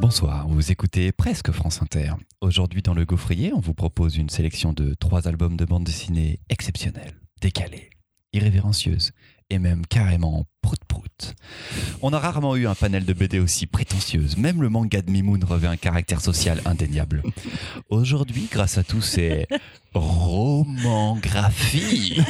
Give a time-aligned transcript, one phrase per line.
[0.00, 2.14] Bonsoir, vous écoutez presque France Inter.
[2.40, 6.40] Aujourd'hui dans le Gaufrier, on vous propose une sélection de trois albums de bande dessinée
[6.48, 7.90] exceptionnels, décalés,
[8.32, 9.12] irrévérencieuses
[9.50, 11.34] et même carrément prout-prout.
[12.02, 14.36] On a rarement eu un panel de BD aussi prétentieuse.
[14.36, 17.22] Même le manga de Mimoun revêt un caractère social indéniable.
[17.90, 19.46] Aujourd'hui, grâce à tous ces
[19.92, 22.20] romangraphies,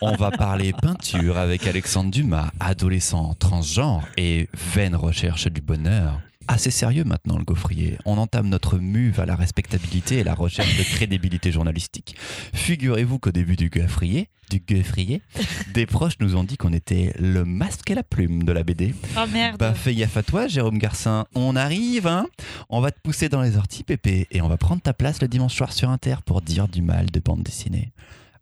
[0.00, 6.20] on va parler peinture avec Alexandre Dumas, adolescent transgenre et vaine recherche du bonheur.
[6.48, 7.98] Assez sérieux maintenant le gaufrier.
[8.04, 12.16] On entame notre mue à la respectabilité et la recherche de crédibilité journalistique.
[12.54, 15.22] Figurez-vous qu'au début du gaufrier, du gaufrier,
[15.74, 18.94] des proches nous ont dit qu'on était le masque et la plume de la BD.
[19.16, 19.58] Oh merde.
[19.58, 21.26] Bah fais gaffe à toi, Jérôme Garcin.
[21.34, 22.26] On arrive, hein
[22.68, 25.28] On va te pousser dans les orties, Pépé, et on va prendre ta place le
[25.28, 27.92] dimanche soir sur Inter pour dire du mal de bande dessinée.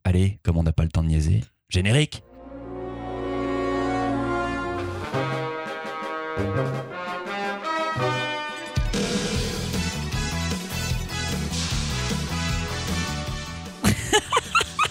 [0.04, 2.22] Allez, comme on n'a pas le temps de niaiser, générique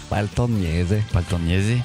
[0.10, 1.02] Pas le temps de niaiser.
[1.12, 1.78] Pas le temps de niaiser.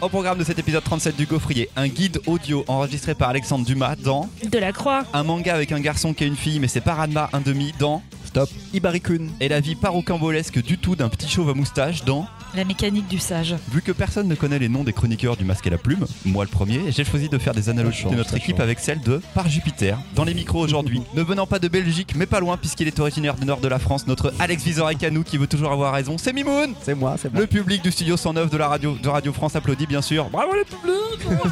[0.00, 3.96] Au programme de cet épisode 37 du Gaufrier, un guide audio enregistré par Alexandre Dumas
[3.96, 5.04] dans De la croix.
[5.12, 7.74] un manga avec un garçon qui est une fille, mais c'est pas Ranma, un demi,
[7.78, 8.48] dans Stop.
[8.72, 9.26] Ibarikun.
[9.40, 13.06] et la vie pas rocambolesque du tout d'un petit chauve à moustache dans La mécanique
[13.06, 13.54] du sage.
[13.72, 16.44] Vu que personne ne connaît les noms des chroniqueurs du Masque et la Plume, moi
[16.44, 18.60] le premier, j'ai choisi de faire des analogies change, de notre équipe change.
[18.60, 21.00] avec celle de Par Jupiter dans les micros aujourd'hui.
[21.14, 23.78] ne venant pas de Belgique, mais pas loin puisqu'il est originaire du nord de la
[23.78, 27.14] France, notre Alex Vizorek à nous qui veut toujours avoir raison, c'est Mimoun C'est moi,
[27.22, 27.40] c'est moi.
[27.40, 30.28] Le public du studio 109 de la radio de Radio France applaudit bien sûr.
[30.28, 31.40] Bravo le public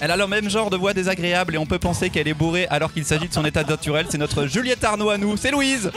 [0.00, 2.66] Elle a le même genre de voix désagréable et on peut penser qu'elle est bourrée
[2.68, 4.06] alors qu'il s'agit de son état naturel.
[4.10, 5.92] C'est notre Juliette Arnaud à nous, c'est Louise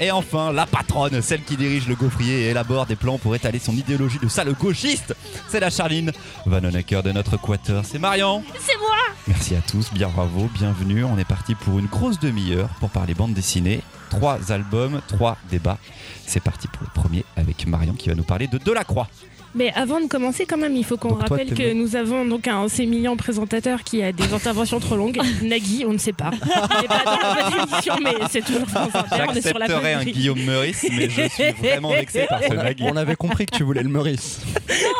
[0.00, 3.58] et enfin, la patronne, celle qui dirige le gaufrier et élabore des plans pour étaler
[3.58, 5.14] son idéologie de sale gauchiste,
[5.48, 6.12] c'est la Charline
[6.44, 11.04] Vanonacker de notre quater, c'est Marion C'est moi Merci à tous, bien bravo, bienvenue.
[11.04, 13.80] On est parti pour une grosse demi-heure pour parler bande dessinée.
[14.10, 15.78] Trois albums, trois débats.
[16.26, 19.08] C'est parti pour le premier avec Marion qui va nous parler de Delacroix.
[19.56, 22.46] Mais avant de commencer, quand même, il faut qu'on toi, rappelle que nous avons donc
[22.46, 25.18] un sémillant présentateur qui a des interventions trop longues.
[25.42, 26.30] Nagui, on ne sait pas.
[26.32, 29.24] Il pas dans la émission, mais c'est toujours France Inter.
[29.28, 30.04] On est sur la J'accepterais un.
[30.04, 32.84] Guillaume Meurice, mais je suis vraiment vexé par ce Nagui.
[32.86, 34.40] On avait compris que tu voulais le Meurice.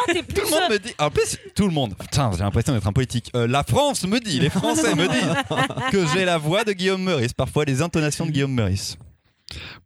[0.09, 2.93] Tout le monde me dit, en plus, tout le monde, putain, j'ai l'impression d'être un
[2.93, 3.31] politique.
[3.37, 7.03] Euh, la France me dit, les Français me disent que j'ai la voix de Guillaume
[7.03, 8.97] Meurice, parfois les intonations de Guillaume Meurice.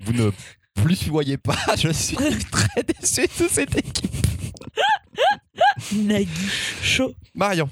[0.00, 0.30] Vous ne
[0.82, 2.16] plus voyez pas, je suis
[2.50, 4.10] très déçu de cette équipe.
[5.92, 6.28] Nagui.
[6.82, 7.14] Chaud.
[7.34, 7.68] Marion.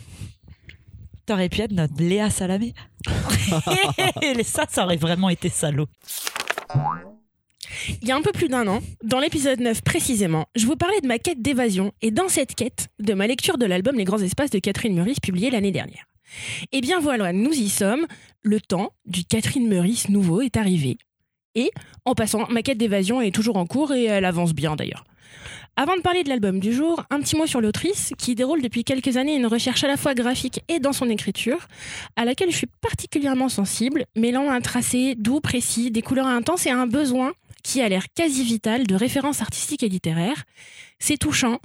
[1.26, 2.74] T'aurais pu être notre Léa Salamé.
[4.22, 5.86] Et ça, ça aurait vraiment été salaud.
[8.02, 11.00] Il y a un peu plus d'un an, dans l'épisode 9 précisément, je vous parlais
[11.00, 14.22] de ma quête d'évasion et dans cette quête, de ma lecture de l'album Les Grands
[14.22, 16.04] Espaces de Catherine Meurice publié l'année dernière.
[16.72, 18.06] Eh bien voilà, nous y sommes.
[18.42, 20.98] Le temps du Catherine Meurice nouveau est arrivé.
[21.54, 21.70] Et,
[22.04, 25.04] en passant, ma quête d'évasion est toujours en cours et elle avance bien d'ailleurs.
[25.76, 28.82] Avant de parler de l'album du jour, un petit mot sur l'autrice qui déroule depuis
[28.82, 31.68] quelques années une recherche à la fois graphique et dans son écriture,
[32.16, 36.70] à laquelle je suis particulièrement sensible, mêlant un tracé doux, précis, des couleurs intenses et
[36.70, 37.32] un besoin
[37.62, 40.42] qui a l'air quasi vital de références artistiques et littéraires.
[40.98, 41.60] C'est touchant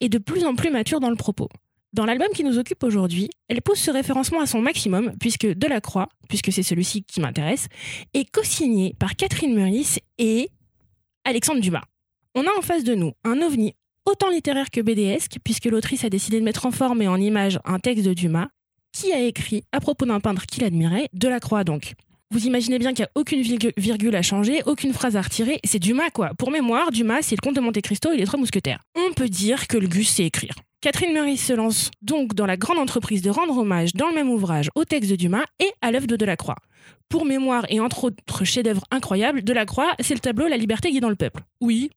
[0.00, 1.48] et de plus en plus mature dans le propos.
[1.92, 6.08] Dans l'album qui nous occupe aujourd'hui, elle pousse ce référencement à son maximum, puisque Delacroix,
[6.28, 7.68] puisque c'est celui-ci qui m'intéresse,
[8.12, 10.50] est co-signé par Catherine Meurice et
[11.24, 11.84] Alexandre Dumas.
[12.34, 13.74] On a en face de nous un ovni
[14.04, 17.58] autant littéraire que BDesque, puisque l'autrice a décidé de mettre en forme et en image
[17.64, 18.48] un texte de Dumas,
[18.92, 21.94] qui a écrit, à propos d'un peintre qu'il admirait, Delacroix donc.
[22.32, 25.60] Vous imaginez bien qu'il n'y a aucune virgu- virgule à changer, aucune phrase à retirer,
[25.64, 26.32] c'est Dumas quoi.
[26.36, 28.80] Pour mémoire, Dumas, c'est le comte de Monte Cristo et les trois mousquetaires.
[28.96, 30.54] On peut dire que le Gus sait écrire.
[30.80, 34.28] Catherine Meurice se lance donc dans la grande entreprise de rendre hommage dans le même
[34.28, 36.56] ouvrage au texte de Dumas et à l'œuvre de Delacroix.
[37.08, 41.14] Pour mémoire et entre autres chefs-d'œuvre incroyables, Delacroix, c'est le tableau La liberté guidant le
[41.16, 41.42] peuple.
[41.60, 41.90] Oui,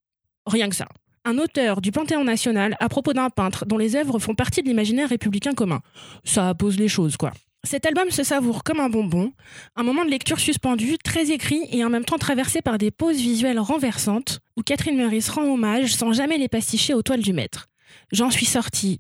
[0.46, 0.88] rien que ça.
[1.26, 4.68] Un auteur du Panthéon national à propos d'un peintre dont les œuvres font partie de
[4.68, 5.82] l'imaginaire républicain commun.
[6.24, 7.32] Ça pose les choses, quoi.
[7.66, 9.34] Cet album se savoure comme un bonbon,
[9.76, 13.18] un moment de lecture suspendu, très écrit et en même temps traversé par des pauses
[13.18, 17.68] visuelles renversantes où Catherine Meurice rend hommage sans jamais les pasticher aux toiles du maître.
[18.12, 19.00] J'en suis sortie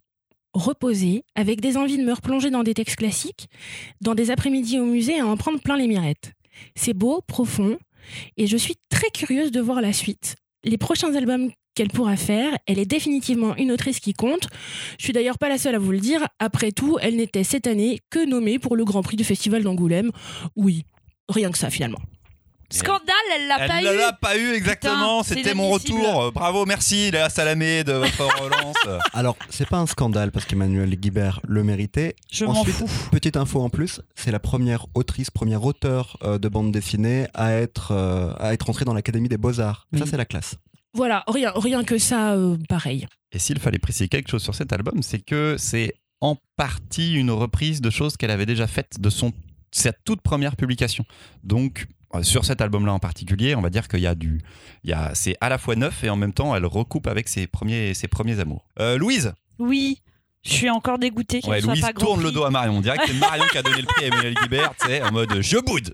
[0.53, 3.47] reposée, avec des envies de me replonger dans des textes classiques,
[4.01, 6.33] dans des après-midi au musée à en prendre plein les mirettes.
[6.75, 7.77] C'est beau, profond,
[8.38, 10.35] et je suis très curieuse de voir la suite.
[10.63, 14.50] Les prochains albums qu'elle pourra faire, elle est définitivement une autrice qui compte.
[14.98, 16.28] Je suis d'ailleurs pas la seule à vous le dire.
[16.38, 20.12] Après tout, elle n'était cette année que nommée pour le Grand Prix du Festival d'Angoulême.
[20.58, 20.84] Oui,
[21.30, 22.00] rien que ça finalement.
[22.70, 23.00] Scandale,
[23.36, 23.88] elle l'a pas Elle eu.
[23.88, 26.22] ne l'a pas eu exactement, c'était mon retour.
[26.24, 28.76] Euh, Bravo, merci Léa Salamé de votre relance.
[29.14, 32.16] Alors, c'est pas un scandale parce qu'Emmanuel Guibert le méritait.
[32.30, 32.90] Je m'en Ensuite, fous.
[33.10, 37.54] Petite info en plus, c'est la première autrice, première auteur euh, de bande dessinée à
[37.54, 39.88] être, euh, à être entrée dans l'Académie des Beaux-Arts.
[39.94, 40.08] Ça, Oui.
[40.12, 40.56] c'est la classe.
[40.94, 43.07] Voilà, rien, rien que ça, euh, pareil.
[43.31, 47.31] Et s'il fallait préciser quelque chose sur cet album, c'est que c'est en partie une
[47.31, 49.31] reprise de choses qu'elle avait déjà faites de son
[49.71, 51.06] sa toute première publication.
[51.44, 54.41] Donc euh, sur cet album-là en particulier, on va dire qu'il y a du,
[54.83, 57.27] il y a, c'est à la fois neuf et en même temps elle recoupe avec
[57.27, 58.65] ses premiers, ses premiers amours.
[58.80, 60.01] Euh, Louise, Oui,
[60.44, 62.77] je suis encore dégoûtée qu'elle ouais, soit Louise pas tourne le dos à Marion.
[62.77, 65.01] On dirait que c'est Marion qui a donné le prix à Emmanuel Guibert, tu sais,
[65.01, 65.94] en mode je boude.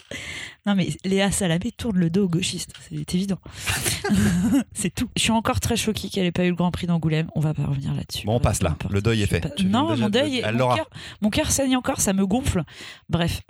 [0.68, 3.38] Non mais Léa Salamé tourne le dos aux gauchistes, c'est évident.
[4.74, 5.10] c'est tout.
[5.16, 7.28] Je suis encore très choquée qu'elle ait pas eu le Grand Prix d'Angoulême.
[7.36, 8.26] On va pas revenir là-dessus.
[8.26, 8.76] Bon, on passe là.
[8.90, 9.42] Le deuil est fait.
[9.42, 10.90] pas- Non, mon de- deuil, Elle mon cœur,
[11.22, 12.64] mon cœur saigne encore, ça me gonfle.
[13.10, 13.42] Bref.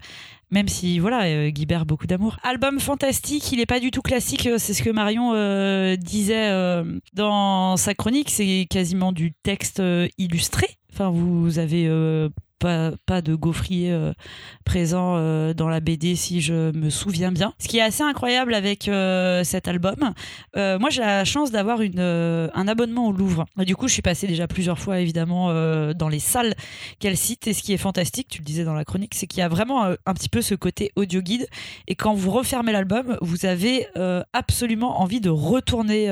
[0.51, 2.37] Même si, voilà, euh, Guibert, beaucoup d'amour.
[2.43, 6.49] Album fantastique, il est pas du tout classique, euh, c'est ce que Marion euh, disait
[6.51, 9.81] euh, dans sa chronique, c'est quasiment du texte
[10.19, 10.67] illustré.
[10.95, 12.29] Enfin, vous avez euh,
[13.05, 14.13] pas, de gaufrier euh,
[14.63, 17.53] présent euh, dans la BD, si je me souviens bien.
[17.59, 18.89] Ce qui est assez incroyable avec
[19.43, 20.13] cet album,
[20.55, 23.45] moi j'ai la chance d'avoir un abonnement au Louvre.
[23.57, 25.53] Du coup, je suis passée déjà plusieurs fois, évidemment,
[25.93, 26.55] dans les salles
[26.99, 27.45] qu'elle cite.
[27.47, 29.49] Et ce qui est fantastique, tu le disais dans la chronique, c'est qu'il y a
[29.49, 31.45] vraiment un petit peu ce côté audio guide.
[31.89, 33.85] Et quand vous refermez l'album, vous avez
[34.31, 36.09] absolument envie de retourner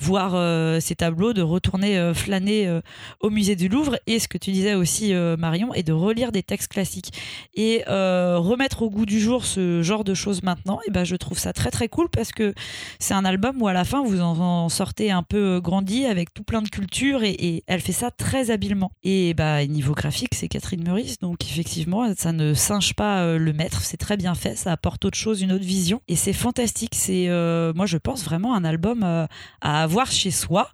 [0.00, 2.80] voir euh, ces tableaux, de retourner euh, flâner euh,
[3.20, 3.96] au musée du Louvre.
[4.06, 7.12] Et ce que tu disais aussi, Marion, et de relire des textes classiques.
[7.54, 11.38] Et remettre au goût du jour ce genre de choses maintenant, et ben, je trouve
[11.38, 12.54] ça très très cool parce que
[12.98, 16.42] c'est un album où à la fin vous en, sortez un peu grandi avec tout
[16.42, 18.90] plein de culture et, elle fait ça très habilement.
[19.02, 23.82] Et bah, niveau graphique, c'est Catherine Meurice, donc effectivement, ça ne singe pas le maître,
[23.82, 26.94] c'est très bien fait, ça apporte autre chose, une autre vision et c'est fantastique.
[26.94, 27.28] C'est,
[27.74, 29.26] moi je pense vraiment un album euh,
[29.60, 30.70] à avoir chez soi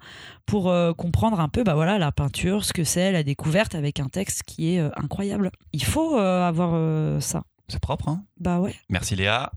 [0.46, 4.00] pour euh, comprendre un peu bah voilà la peinture, ce que c'est, la découverte avec
[4.00, 5.50] un texte qui est euh, incroyable.
[5.72, 7.42] Il faut euh, avoir euh, ça.
[7.68, 8.24] C'est propre, hein?
[8.38, 8.74] Bah ouais.
[8.88, 9.52] Merci Léa.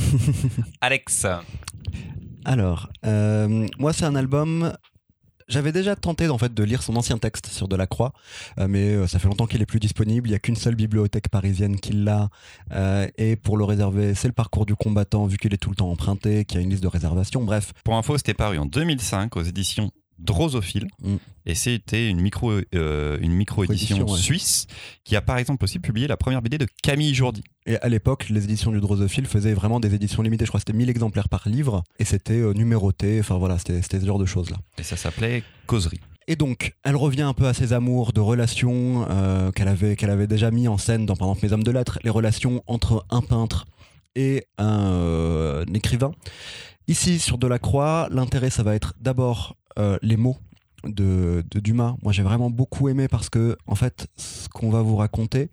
[0.80, 1.26] Alex,
[2.44, 4.72] Alors, euh, moi, c'est un album.
[5.48, 8.12] J'avais déjà tenté en fait de lire son ancien texte sur Delacroix,
[8.58, 10.28] euh, mais euh, ça fait longtemps qu'il est plus disponible.
[10.28, 12.30] Il y a qu'une seule bibliothèque parisienne qui l'a,
[12.72, 15.76] euh, et pour le réserver, c'est le parcours du combattant vu qu'il est tout le
[15.76, 17.42] temps emprunté, qu'il y a une liste de réservation.
[17.44, 19.90] Bref, pour info, c'était paru en 2005 aux éditions
[20.24, 20.88] Drosophile.
[21.02, 21.16] Mm.
[21.46, 24.18] Et c'était une micro, euh, une micro édition ouais.
[24.18, 24.66] suisse
[25.04, 27.44] qui a par exemple aussi publié la première BD de Camille Jourdi.
[27.66, 30.44] Et à l'époque, les éditions du Drosophile faisaient vraiment des éditions limitées.
[30.44, 31.82] Je crois que c'était 1000 exemplaires par livre.
[31.98, 33.20] Et c'était euh, numéroté.
[33.20, 34.56] Enfin voilà, c'était c'était ce genre de choses-là.
[34.78, 36.00] Et ça s'appelait Causerie.
[36.26, 40.10] Et donc, elle revient un peu à ses amours de relations euh, qu'elle avait, qu'elle
[40.10, 43.04] avait déjà mis en scène dans, par exemple, Mes Hommes de Lettres, les relations entre
[43.10, 43.66] un peintre
[44.14, 46.12] et un, euh, un écrivain.
[46.88, 50.36] Ici, sur Delacroix, l'intérêt, ça va être d'abord euh, les mots
[50.84, 51.96] de, Dumas.
[52.02, 55.50] Moi, j'ai vraiment beaucoup aimé parce que, en fait, ce qu'on va vous raconter,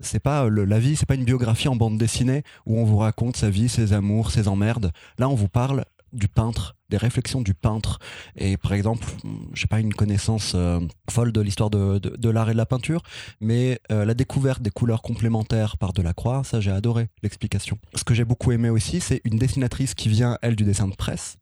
[0.00, 2.98] c'est pas le- la vie, c'est pas une biographie en bande dessinée où on vous
[2.98, 4.92] raconte sa vie, ses amours, ses emmerdes.
[5.18, 7.98] Là, on vous parle du peintre, des réflexions du peintre.
[8.36, 9.06] Et par exemple,
[9.54, 13.02] j'ai pas une connaissance euh, folle de l'histoire de, l'art et de la peinture,
[13.40, 17.78] mais euh, la découverte des couleurs complémentaires par Delacroix, ça j'ai adoré l'explication.
[17.94, 20.96] Ce que j'ai beaucoup aimé aussi, c'est une dessinatrice qui vient, elle, du dessin de
[20.96, 21.36] presse,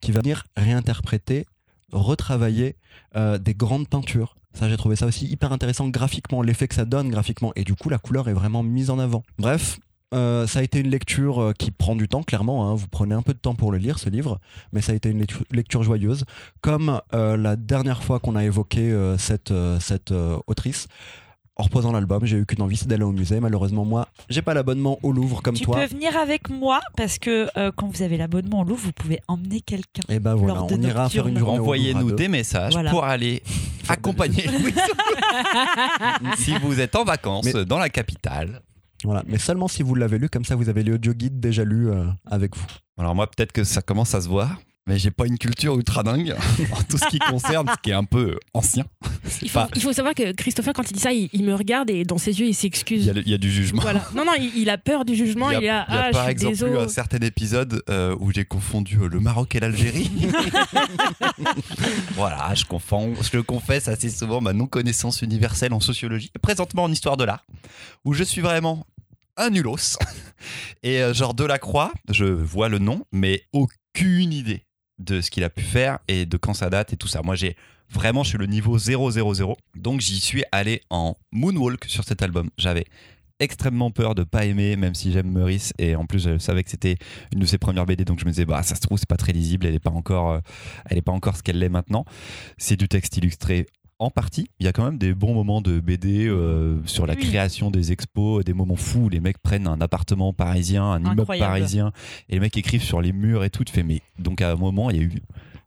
[0.00, 1.46] qui va venir réinterpréter,
[1.92, 2.76] retravailler
[3.16, 4.36] euh, des grandes peintures.
[4.54, 7.52] Ça, j'ai trouvé ça aussi hyper intéressant graphiquement, l'effet que ça donne graphiquement.
[7.56, 9.22] Et du coup, la couleur est vraiment mise en avant.
[9.38, 9.78] Bref,
[10.12, 12.68] euh, ça a été une lecture euh, qui prend du temps, clairement.
[12.68, 12.74] hein.
[12.74, 14.40] Vous prenez un peu de temps pour le lire, ce livre,
[14.72, 16.24] mais ça a été une lecture, joyeuse.
[16.60, 19.52] Comme la dernière fois qu'on a évoqué cette,
[20.46, 20.88] autrice,
[21.60, 23.38] en reposant l'album, j'ai eu qu'une envie, c'est d'aller au musée.
[23.40, 25.76] Malheureusement, moi, j'ai pas l'abonnement au Louvre comme tu toi.
[25.76, 29.20] peux venir avec moi parce que euh, quand vous avez l'abonnement au Louvre, vous pouvez
[29.28, 30.02] emmener quelqu'un.
[30.08, 32.90] Et ben voilà, lors de on ira faire une journée Envoyez-nous des messages Voilà.
[32.90, 33.42] pour aller
[33.88, 34.74] accompagner Louise.
[36.36, 38.60] si vous êtes en vacances Mais- dans la capitale.
[39.04, 41.64] Voilà, mais seulement si vous l'avez lu, comme ça vous avez les audio guides déjà
[41.64, 42.66] lus euh, avec vous.
[42.98, 46.02] Alors moi, peut-être que ça commence à se voir, mais j'ai pas une culture ultra
[46.02, 46.34] dingue
[46.72, 48.84] en tout ce qui concerne ce qui est un peu ancien.
[49.42, 51.54] Il faut, pas- il faut savoir que Christopher, quand il dit ça, il, il me
[51.54, 53.12] regarde et dans ses yeux, il s'excuse.
[53.14, 53.82] il y a du jugement.
[53.82, 54.08] Voilà.
[54.14, 55.50] Non, non, il, a peur du jugement.
[55.50, 58.16] Il y a, a, il y a ah, par exemple eu un certain épisode euh,
[58.18, 60.10] où j'ai confondu le Maroc et l'Algérie.
[62.14, 67.16] voilà, je confonds, je confesse assez souvent ma non-connaissance universelle en sociologie, présentement en histoire
[67.16, 67.44] de l'art,
[68.04, 68.86] où je suis vraiment
[69.36, 69.98] un nulos.
[70.82, 74.64] Et euh, genre Delacroix, je vois le nom, mais aucune idée
[75.00, 77.22] de ce qu'il a pu faire et de quand ça date et tout ça.
[77.22, 77.56] Moi, j'ai
[77.90, 79.12] vraiment, je suis le niveau 000,
[79.74, 82.50] donc j'y suis allé en moonwalk sur cet album.
[82.56, 82.84] J'avais
[83.40, 85.72] extrêmement peur de pas aimer, même si j'aime Meurice.
[85.78, 86.96] Et en plus, je savais que c'était
[87.32, 89.16] une de ses premières BD, donc je me disais, bah, ça se trouve, c'est pas
[89.16, 90.40] très lisible, elle est pas encore, euh,
[90.88, 92.04] elle pas encore ce qu'elle l'est maintenant.
[92.58, 93.66] C'est du texte illustré
[94.00, 94.48] en partie.
[94.58, 97.20] Il y a quand même des bons moments de BD euh, sur la Oui.
[97.20, 101.26] création des expos, des moments fous où les mecs prennent un appartement parisien, un immeuble
[101.38, 101.92] parisien,
[102.28, 103.62] et les mecs écrivent sur les murs et tout.
[103.62, 105.12] Tu fais, mais donc à un moment, il y a eu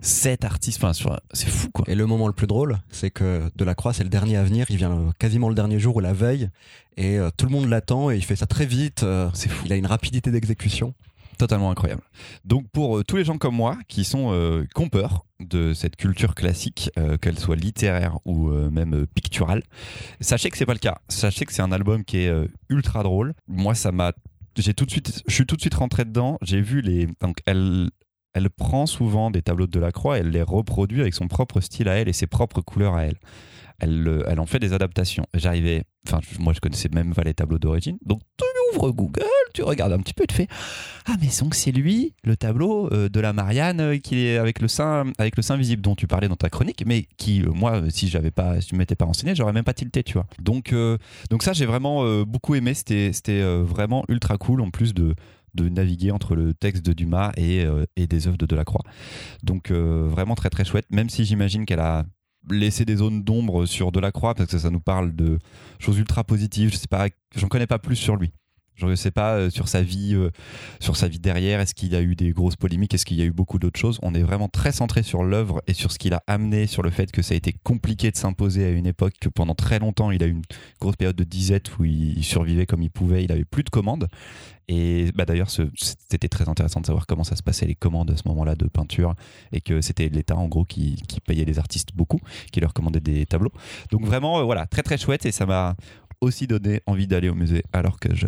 [0.02, 1.86] sept artistes, enfin, sur- c'est fou quoi.
[1.88, 4.66] Et le moment le plus drôle, c'est que Delacroix, c'est le dernier à venir.
[4.70, 6.50] Il vient euh, quasiment le dernier jour ou la veille.
[6.98, 9.04] Et euh, tout le monde l'attend et il fait ça très vite.
[9.04, 9.64] euh, C'est fou.
[9.66, 10.94] il a une rapidité d'exécution.
[11.38, 12.04] Totalement incroyable.
[12.46, 16.36] Donc pour euh, tous les gens comme moi qui sont euh, peur de cette culture
[16.36, 19.64] classique, euh, qu'elle soit littéraire ou euh, même picturale,
[20.22, 21.00] sachez que c'est pas le cas.
[21.10, 22.32] Sachez que c'est un album qui est
[22.70, 23.34] ultra drôle.
[23.48, 24.14] Moi, ça m'a,
[24.58, 26.38] j'ai tout de suite, je suis tout de suite rentré dedans.
[26.42, 27.90] J'ai vu les, donc elle,
[28.34, 31.96] elle prend souvent des tableaux de Delacroix, elle les reproduit avec son propre style à
[31.96, 33.18] elle et ses propres couleurs à elle.
[33.80, 35.26] Elle, elle en fait des adaptations.
[35.34, 38.46] J'arrivais, enfin moi je connaissais même pas les tableaux d'origine, donc tu
[38.78, 40.48] Google, tu regardes un petit peu, tu fais
[41.06, 44.62] ah mais donc c'est lui le tableau euh, de la Marianne euh, qui est avec
[44.62, 47.52] le sein avec le sein visible dont tu parlais dans ta chronique mais qui euh,
[47.52, 50.28] moi si j'avais pas tu m'étais pas renseigné j'aurais même pas tilté tu vois.
[50.42, 50.74] Donc
[51.30, 52.74] donc ça j'ai vraiment beaucoup aimé.
[52.74, 55.16] C'était vraiment ultra cool en plus de
[55.54, 57.66] de naviguer entre le texte de Dumas et,
[57.96, 58.84] et des œuvres de Delacroix.
[59.44, 62.06] Donc vraiment très très chouette même si j'imagine qu'elle a
[62.50, 65.40] laissé des zones d'ombre sur Delacroix parce que ça nous parle de
[65.80, 68.32] choses ultra positives je sais pas j'en connais pas plus sur lui
[68.76, 70.30] je ne sais pas euh, sur sa vie euh,
[70.80, 73.22] sur sa vie derrière Est-ce qu'il y a eu des grosses polémiques Est-ce qu'il y
[73.22, 76.00] a eu beaucoup d'autres choses On est vraiment très centré sur l'œuvre et sur ce
[76.00, 78.88] qu'il a amené, sur le fait que ça a été compliqué de s'imposer à une
[78.88, 80.44] époque que pendant très longtemps, il a eu une
[80.80, 84.08] grosse période de disette où il survivait comme il pouvait, il avait plus de commandes.
[84.70, 88.18] Et bah, d'ailleurs, c'était très intéressant de savoir comment ça se passait les commandes à
[88.18, 89.14] ce moment-là de peinture
[89.52, 92.20] et que c'était l'État en gros qui, qui payait les artistes beaucoup,
[92.52, 93.52] qui leur commandait des tableaux.
[93.92, 95.76] Donc vraiment, euh, voilà, très très chouette et ça m'a
[96.22, 98.28] aussi donné envie d'aller au musée alors que je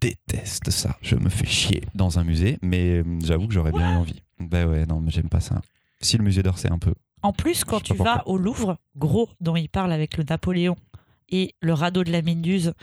[0.00, 0.96] déteste ça.
[1.02, 4.22] Je me fais chier dans un musée, mais euh, j'avoue que j'aurais bien eu envie.
[4.40, 5.60] Ben ouais, non, mais j'aime pas ça.
[6.00, 6.94] Si le musée d'Orsay un peu.
[7.22, 10.76] En plus, quand tu vas au Louvre, gros, dont il parle avec le Napoléon
[11.30, 12.74] et le radeau de la Méduse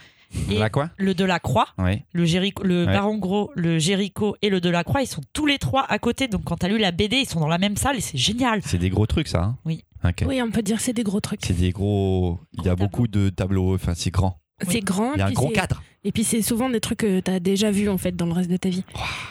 [0.50, 2.02] et quoi le Delacroix, Oui.
[2.12, 2.86] le, Gérico, le.
[2.86, 6.26] Baron Gros, le Géricault et le Delacroix, ils sont tous les trois à côté.
[6.26, 8.62] Donc quand t'as lu la BD, ils sont dans la même salle et c'est génial.
[8.64, 9.42] C'est des gros trucs ça.
[9.44, 9.84] hein Oui.
[10.26, 11.44] Oui, on peut dire que c'est des gros trucs.
[11.44, 12.40] C'est des gros.
[12.54, 13.74] Il y a beaucoup de tableaux.
[13.76, 14.40] Enfin, c'est grand.
[14.68, 15.12] C'est grand.
[15.14, 15.82] Il y a un gros cadre.
[16.04, 18.32] Et puis c'est souvent des trucs que tu as déjà vus en fait dans le
[18.32, 18.84] reste de ta vie.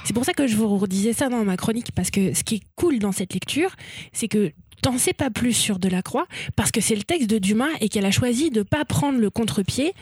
[0.06, 2.56] C'est pour ça que je vous redisais ça dans ma chronique parce que ce qui
[2.56, 3.76] est cool dans cette lecture,
[4.14, 4.52] c'est que
[4.82, 6.26] t'en sais pas plus sur Delacroix
[6.56, 9.30] parce que c'est le texte de Dumas et qu'elle a choisi de pas prendre le
[9.30, 9.94] contre-pied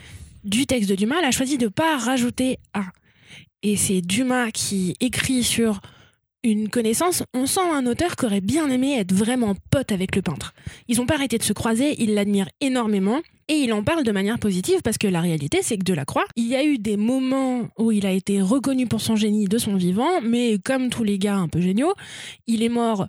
[0.44, 2.86] du texte de Dumas, elle a choisi de pas rajouter un.
[3.62, 5.80] Et c'est Dumas qui écrit sur
[6.42, 10.22] une connaissance, on sent un auteur qui aurait bien aimé être vraiment pote avec le
[10.22, 10.54] peintre.
[10.88, 14.12] Ils n'ont pas arrêté de se croiser, il l'admire énormément et il en parle de
[14.12, 17.68] manière positive parce que la réalité c'est que Delacroix, il y a eu des moments
[17.76, 21.18] où il a été reconnu pour son génie de son vivant, mais comme tous les
[21.18, 21.92] gars un peu géniaux,
[22.46, 23.08] il est mort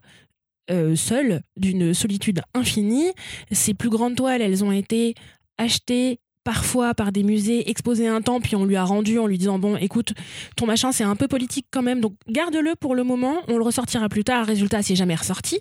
[0.71, 3.12] euh, seul d'une solitude infinie.
[3.51, 5.13] Ses plus grandes toiles, elles ont été
[5.60, 9.38] achetées parfois par des musées, exposées un temps, puis on lui a rendu en lui
[9.38, 10.13] disant bon, écoute,
[10.55, 13.63] ton machin c'est un peu politique quand même, donc garde-le pour le moment, on le
[13.63, 14.48] ressortira plus tard.
[14.48, 15.60] Résultat, c'est jamais ressorti.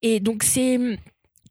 [0.00, 0.78] Et donc c'est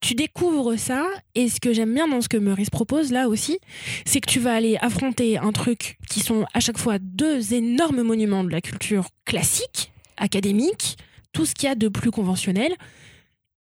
[0.05, 3.57] tu découvres ça, et ce que j'aime bien dans ce que Meurice propose là aussi,
[4.05, 8.03] c'est que tu vas aller affronter un truc qui sont à chaque fois deux énormes
[8.03, 10.97] monuments de la culture classique, académique,
[11.33, 12.75] tout ce qu'il y a de plus conventionnel,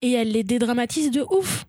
[0.02, 1.64] et elle les dédramatise de ouf.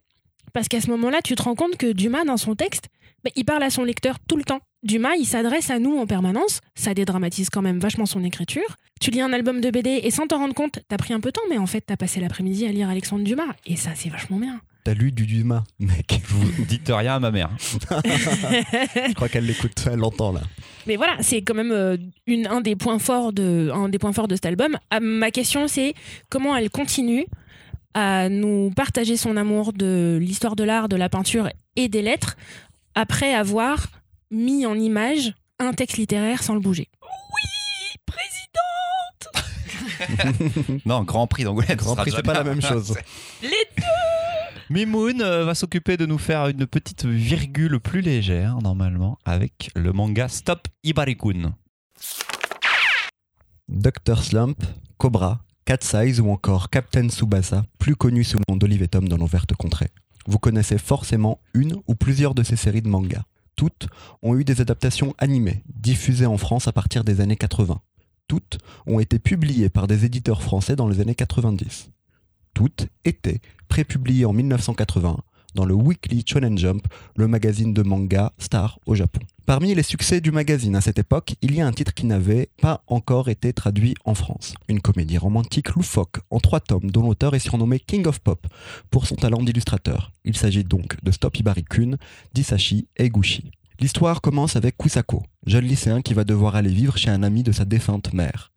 [0.52, 2.86] Parce qu'à ce moment-là, tu te rends compte que Dumas, dans son texte,
[3.22, 4.60] bah, il parle à son lecteur tout le temps.
[4.84, 6.60] Dumas, il s'adresse à nous en permanence.
[6.74, 8.76] Ça dédramatise quand même vachement son écriture.
[9.00, 11.30] Tu lis un album de BD et sans t'en rendre compte, t'as pris un peu
[11.30, 13.54] de temps, mais en fait, t'as passé l'après-midi à lire Alexandre Dumas.
[13.64, 14.60] Et ça, c'est vachement bien.
[14.84, 16.20] T'as lu du Dumas, mec.
[16.26, 17.50] Vous dites rien à ma mère.
[17.58, 20.42] Je crois qu'elle l'écoute, elle l'entend là.
[20.86, 24.12] Mais voilà, c'est quand même euh, une, un, des points forts de, un des points
[24.12, 24.76] forts de cet album.
[24.90, 25.94] Ah, ma question, c'est
[26.28, 27.24] comment elle continue
[27.94, 32.36] à nous partager son amour de l'histoire de l'art, de la peinture et des lettres
[32.94, 33.86] après avoir
[34.34, 36.88] mis en image un texte littéraire sans le bouger.
[38.06, 39.28] Présidente
[40.84, 41.76] Non, Grand Prix d'Angoulême.
[41.76, 42.96] Grand Prix, c'est pas la même chose.
[43.42, 43.50] Les
[44.70, 49.92] Mimoun euh, va s'occuper de nous faire une petite virgule plus légère, normalement, avec le
[49.92, 51.54] manga Stop Ibarikun.
[53.68, 54.22] Dr.
[54.22, 54.62] Slump,
[54.98, 59.08] Cobra, Cat Size ou encore Captain Tsubasa, plus connu sous le nom d'Olive et Tom
[59.08, 59.90] dans nos vertes contrées.
[60.26, 63.24] Vous connaissez forcément une ou plusieurs de ces séries de mangas.
[63.56, 63.88] Toutes
[64.23, 67.80] ont eu des adaptations animées, diffusées en France à partir des années 80.
[68.26, 71.90] Toutes ont été publiées par des éditeurs français dans les années 90.
[72.54, 75.18] Toutes étaient prépubliées en 1980
[75.54, 79.20] dans le Weekly Shonen Jump, le magazine de manga star au Japon.
[79.46, 82.48] Parmi les succès du magazine à cette époque, il y a un titre qui n'avait
[82.62, 84.54] pas encore été traduit en France.
[84.68, 88.46] Une comédie romantique loufoque en trois tomes dont l'auteur est surnommé King of Pop
[88.90, 90.12] pour son talent d'illustrateur.
[90.24, 91.98] Il s'agit donc de Stop Ibarikun,
[92.32, 93.50] d'Isashi Eguchi.
[93.80, 97.52] L'histoire commence avec Kusako, jeune lycéen qui va devoir aller vivre chez un ami de
[97.52, 98.53] sa défunte mère.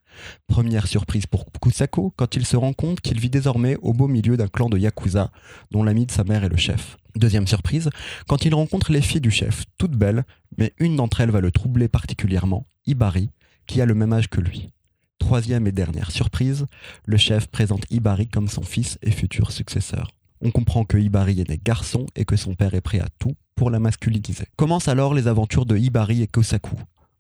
[0.47, 4.38] Première surprise pour Kusako quand il se rend compte qu'il vit désormais au beau milieu
[4.38, 5.31] d'un clan de Yakuza
[5.71, 6.97] dont l'ami de sa mère est le chef.
[7.15, 7.89] Deuxième surprise,
[8.27, 10.24] quand il rencontre les filles du chef, toutes belles,
[10.57, 13.31] mais une d'entre elles va le troubler particulièrement, Ibari,
[13.65, 14.71] qui a le même âge que lui.
[15.19, 16.67] Troisième et dernière surprise,
[17.05, 20.12] le chef présente Ibari comme son fils et futur successeur.
[20.41, 23.36] On comprend que Ibari est né garçon et que son père est prêt à tout
[23.55, 24.45] pour la masculiniser.
[24.55, 26.75] Commencent alors les aventures de Ibari et Kosaku,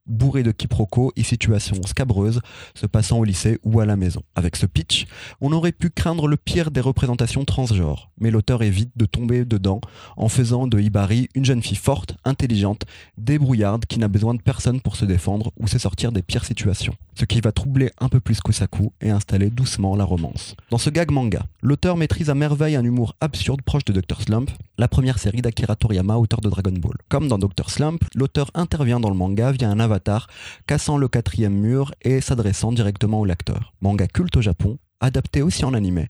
[0.07, 2.41] bourré de quiproquos et situations scabreuses
[2.75, 4.23] se passant au lycée ou à la maison.
[4.35, 5.05] Avec ce pitch,
[5.41, 9.81] on aurait pu craindre le pire des représentations transgenres, mais l'auteur évite de tomber dedans
[10.15, 12.83] en faisant de Hibari une jeune fille forte, intelligente,
[13.17, 16.95] débrouillarde qui n'a besoin de personne pour se défendre ou se sortir des pires situations.
[17.19, 20.55] Ce qui va troubler un peu plus Kusaku et installer doucement la romance.
[20.69, 24.21] Dans ce gag manga, l'auteur maîtrise à merveille un humour absurde proche de Dr.
[24.21, 26.93] Slump, la première série d'Akira Toriyama, auteur de Dragon Ball.
[27.09, 27.71] Comme dans Dr.
[27.71, 30.27] Slump, l'auteur intervient dans le manga via un avatar,
[30.67, 33.73] cassant le quatrième mur et s'adressant directement au lecteur.
[33.81, 36.09] Manga culte au Japon, adapté aussi en animé.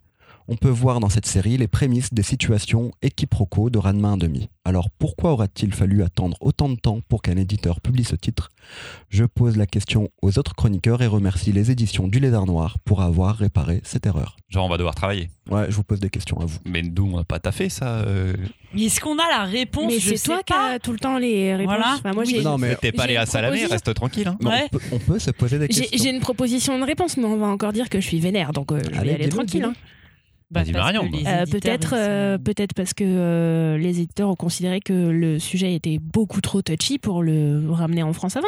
[0.49, 4.47] On peut voir dans cette série les prémices des situations équiproquos de Ranma 1,5.
[4.63, 8.49] Alors pourquoi aura-t-il fallu attendre autant de temps pour qu'un éditeur publie ce titre?
[9.09, 13.01] Je pose la question aux autres chroniqueurs et remercie les éditions du Lézard Noir pour
[13.01, 14.37] avoir réparé cette erreur.
[14.49, 15.29] Genre, on va devoir travailler.
[15.49, 16.59] Ouais, je vous pose des questions à vous.
[16.65, 17.99] Mais nous, on n'a pas taffé ça.
[17.99, 18.33] euh.
[18.73, 19.91] Mais est-ce qu'on a la réponse?
[19.91, 21.75] Mais c'est toi qui as tout le temps les réponses.
[21.75, 21.95] Voilà.
[21.97, 22.41] Enfin, moi, Oui.
[22.43, 24.27] Non, mais T'es pas allé à Salamé, reste tranquille.
[24.27, 24.37] Hein.
[24.41, 24.63] Non, Ouais.
[24.73, 25.87] on, peut, on peut se poser des questions.
[25.91, 28.71] j'ai une proposition de réponse, mais on va encore dire que je suis vénère, donc
[28.71, 29.63] euh, je vais Allez, y aller tranquille.
[29.65, 29.73] hein.
[30.49, 30.91] Bah, bah.
[30.93, 35.73] Euh, peut-être, euh, sont- peut-être parce que euh, les éditeurs ont considéré que le sujet
[35.73, 38.47] était beaucoup trop touchy pour le ramener en France avant.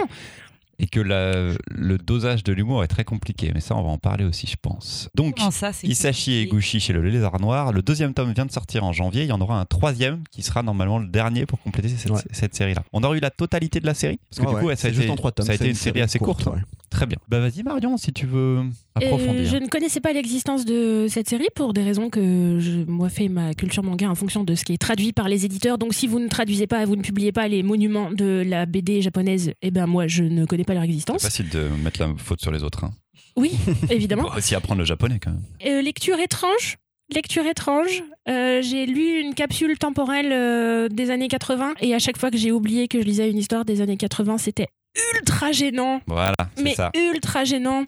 [0.82, 3.51] Et que la- le dosage de l'humour est très compliqué.
[3.53, 5.10] Mais ça, on va en parler aussi, je pense.
[5.13, 7.74] Donc, ça, Isashi compliqué Eguchi chez le Lézard Noir.
[7.74, 9.24] Le deuxième tome vient de sortir en janvier.
[9.24, 12.22] Il y en aura un troisième qui sera normalement le dernier pour compléter cette, Ouais.
[12.32, 12.84] cette série-là.
[12.94, 14.88] On aura eu la totalité de la série Parce que Ouais, du coup, ouais, ça
[14.88, 15.46] a c'est juste été, en trois tomes.
[15.46, 16.45] ça a été une série assez courte.
[16.45, 16.60] ouais.
[16.89, 17.17] Très bien.
[17.28, 18.62] Bah vas-y Marion, si tu veux
[18.95, 19.41] approfondir.
[19.41, 23.10] Euh, je ne connaissais pas l'existence de cette série pour des raisons que je, moi,
[23.10, 25.78] fais ma culture manga en fonction de ce qui est traduit par les éditeurs.
[25.78, 29.02] Donc, si vous ne traduisez pas, vous ne publiez pas les monuments de la BD
[29.02, 31.21] japonaise, eh ben moi, je ne connais pas leur C'est existence.
[31.21, 32.84] facile de mettre la faute sur les autres.
[32.84, 32.91] Hein.
[33.36, 33.52] Oui,
[33.89, 34.30] évidemment.
[34.32, 35.43] Faut aussi apprendre le japonais quand même.
[35.67, 36.78] Euh, lecture étrange.
[37.13, 38.04] Lecture étrange.
[38.28, 42.38] Euh, j'ai lu une capsule temporelle euh, des années 80 et à chaque fois que
[42.38, 44.67] j'ai oublié que je lisais une histoire des années 80, c'était
[45.15, 46.02] ultra gênant.
[46.08, 46.91] Voilà, c'est Mais ça.
[46.95, 47.86] ultra gênant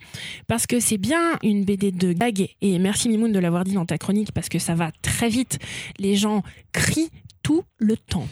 [0.47, 3.85] parce que c'est bien une BD de gag et merci Mimoun de l'avoir dit dans
[3.85, 5.59] ta chronique parce que ça va très vite.
[5.99, 7.09] Les gens crient
[7.43, 8.27] tout le temps.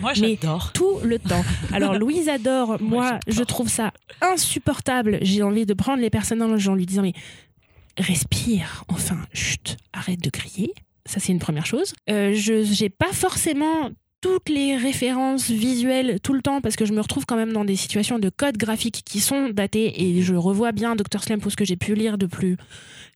[0.00, 0.72] Moi, j'adore.
[0.72, 1.44] Tout le temps.
[1.72, 5.18] Alors Louise adore, moi je trouve ça insupportable.
[5.22, 7.12] J'ai envie de prendre les personnes en lui disant mais
[7.98, 10.72] respire, enfin, chut, arrête de crier.
[11.06, 11.94] Ça c'est une première chose.
[12.10, 13.90] Euh, je j'ai pas forcément
[14.22, 17.64] toutes les références visuelles tout le temps parce que je me retrouve quand même dans
[17.64, 21.50] des situations de codes graphiques qui sont datés et je revois bien Dr Slam pour
[21.50, 22.56] ce que j'ai pu lire de plus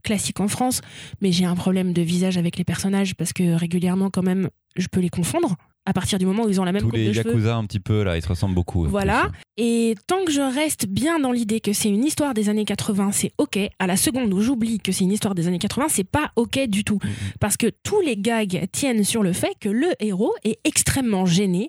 [0.02, 0.80] classique en France
[1.20, 4.88] mais j'ai un problème de visage avec les personnages parce que régulièrement quand même je
[4.88, 5.54] peux les confondre
[5.86, 7.30] à partir du moment où ils ont la même Tous coupe les de cheveux.
[7.30, 8.84] Yakuza un petit peu là, ils se ressemblent beaucoup.
[8.84, 9.30] Voilà.
[9.56, 13.12] Et tant que je reste bien dans l'idée que c'est une histoire des années 80,
[13.12, 13.58] c'est ok.
[13.78, 16.66] À la seconde où j'oublie que c'est une histoire des années 80, c'est pas ok
[16.66, 16.98] du tout.
[17.40, 21.68] Parce que tous les gags tiennent sur le fait que le héros est extrêmement gêné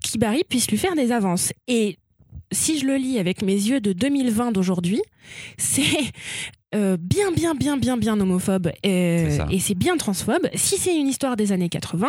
[0.00, 1.52] qu'Ibari puisse lui faire des avances.
[1.66, 1.98] Et
[2.52, 5.02] si je le lis avec mes yeux de 2020 d'aujourd'hui,
[5.58, 5.82] c'est
[6.74, 10.48] euh, bien, bien, bien, bien, bien homophobe euh, et c'est bien transphobe.
[10.54, 12.08] Si c'est une histoire des années 80,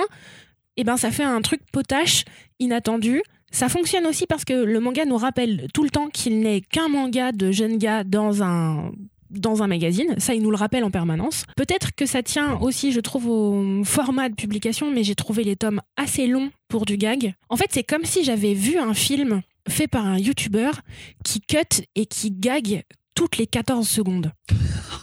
[0.81, 2.25] eh ben ça fait un truc potache,
[2.59, 3.21] inattendu.
[3.51, 6.87] Ça fonctionne aussi parce que le manga nous rappelle tout le temps qu'il n'est qu'un
[6.87, 8.91] manga de jeunes gars dans un
[9.29, 11.45] dans un magazine, ça il nous le rappelle en permanence.
[11.55, 15.55] Peut-être que ça tient aussi, je trouve, au format de publication, mais j'ai trouvé les
[15.55, 17.33] tomes assez longs pour du gag.
[17.47, 20.81] En fait, c'est comme si j'avais vu un film fait par un youtubeur
[21.23, 22.83] qui cut et qui gag
[23.15, 24.31] toutes les 14 secondes.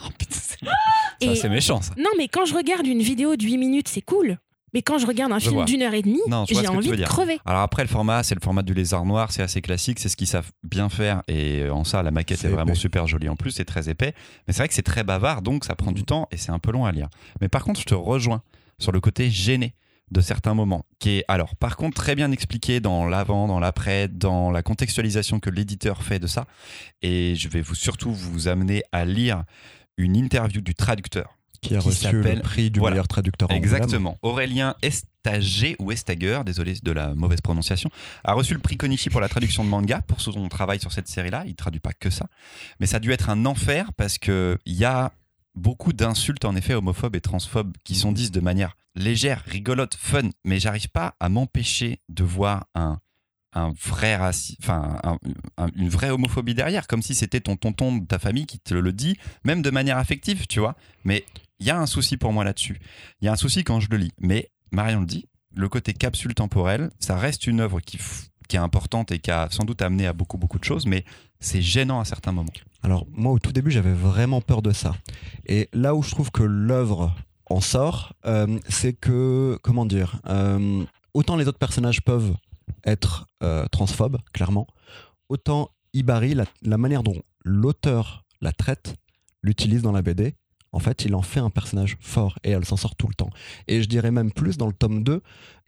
[0.04, 0.10] Oh,
[1.20, 1.92] Et- Ça, c'est méchant ça.
[1.96, 4.38] Non, mais quand je regarde une vidéo de 8 minutes, c'est cool.
[4.74, 7.08] Mais quand je regarde un Je film d'une heure et demie, j'ai envie de dire.
[7.08, 7.38] crever.
[7.46, 10.16] Alors après, le format, c'est le format du lézard noir, c'est assez classique, c'est ce
[10.16, 11.22] qu'ils savent bien faire.
[11.28, 14.14] Et en ça, la maquette C'est est vraiment super jolie en plus, c'est très épais.
[14.46, 16.58] Mais c'est vrai que c'est très bavard, donc ça prend du temps et c'est un
[16.58, 17.08] peu long à lire.
[17.40, 18.42] Mais par contre, je te rejoins
[18.78, 19.74] sur le côté gêné
[20.10, 24.08] de certains moments, qui est alors par contre très bien expliqué dans l'avant, dans l'après,
[24.08, 26.46] dans la contextualisation que l'éditeur fait de ça.
[27.02, 29.44] Et je vais vous surtout vous amener à lire
[29.98, 32.94] une interview du traducteur Qui a Qui reçu le prix du Voilà.
[32.94, 33.58] meilleur traducteur anglais.
[33.58, 34.16] Exactement.
[34.22, 37.90] Aurélien Estager ou Estager, désolé de la mauvaise prononciation,
[38.24, 41.08] a reçu le prix Konichi pour la traduction de manga pour son travail sur cette
[41.08, 41.44] série-là.
[41.46, 42.26] Il traduit pas que ça,
[42.80, 45.12] mais ça a dû être un enfer parce que il y a
[45.56, 50.30] beaucoup d'insultes en effet homophobes et transphobes qui sont dites de manière légère, rigolote, fun,
[50.44, 52.98] mais j'arrive pas à m'empêcher de voir un
[53.54, 55.18] un vrai raci- enfin un-
[55.56, 58.74] un- une vraie homophobie derrière, comme si c'était ton tonton de ta famille qui te
[58.74, 60.76] le dit, même de manière affective, tu vois.
[61.04, 61.24] Mais
[61.60, 62.80] il y a un souci pour moi là-dessus.
[63.20, 64.12] Il y a un souci quand je le lis.
[64.18, 67.98] Mais Marion le dit, le côté capsule temporelle, ça reste une œuvre qui,
[68.52, 71.04] est importante et qui a sans doute amené à beaucoup, beaucoup de choses, mais
[71.40, 72.52] c'est gênant à certains moments.
[72.82, 74.94] Alors moi au tout début j'avais vraiment peur de ça.
[75.46, 77.14] Et là où je trouve que l'œuvre
[77.46, 82.34] en sort, euh, c'est que, comment dire, euh, autant les autres personnages peuvent
[82.84, 84.66] être euh, transphobes, clairement,
[85.28, 88.94] autant Ibari, la, la manière dont l'auteur la traite,
[89.42, 90.34] l'utilise dans la BD,
[90.72, 93.30] en fait il en fait un personnage fort et elle s'en sort tout le temps.
[93.68, 95.22] Et je dirais même plus, dans le tome 2,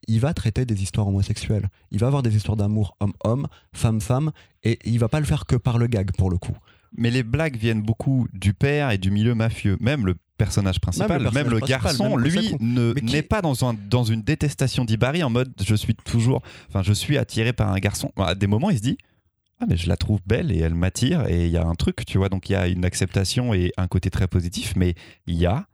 [0.08, 1.68] il va traiter des histoires homosexuelles.
[1.90, 4.32] Il va avoir des histoires d'amour homme-homme, femme-femme,
[4.64, 6.56] et il va pas le faire que par le gag pour le coup.
[6.96, 9.76] Mais les blagues viennent beaucoup du père et du milieu mafieux.
[9.80, 12.56] Même le personnage principal, Même même le garçon, même lui, qui-
[13.04, 16.94] n'est pas dans, un, dans une détestation d'Ibari en mode je suis toujours, enfin je
[16.94, 18.10] suis attiré par un garçon.
[18.16, 18.96] À des moments, il se dit
[19.60, 22.04] ah mais je la trouve belle et elle m'attire et il y a un truc,
[22.06, 24.94] tu vois, donc il y a une acceptation et un côté très positif, mais
[25.26, 25.66] il y a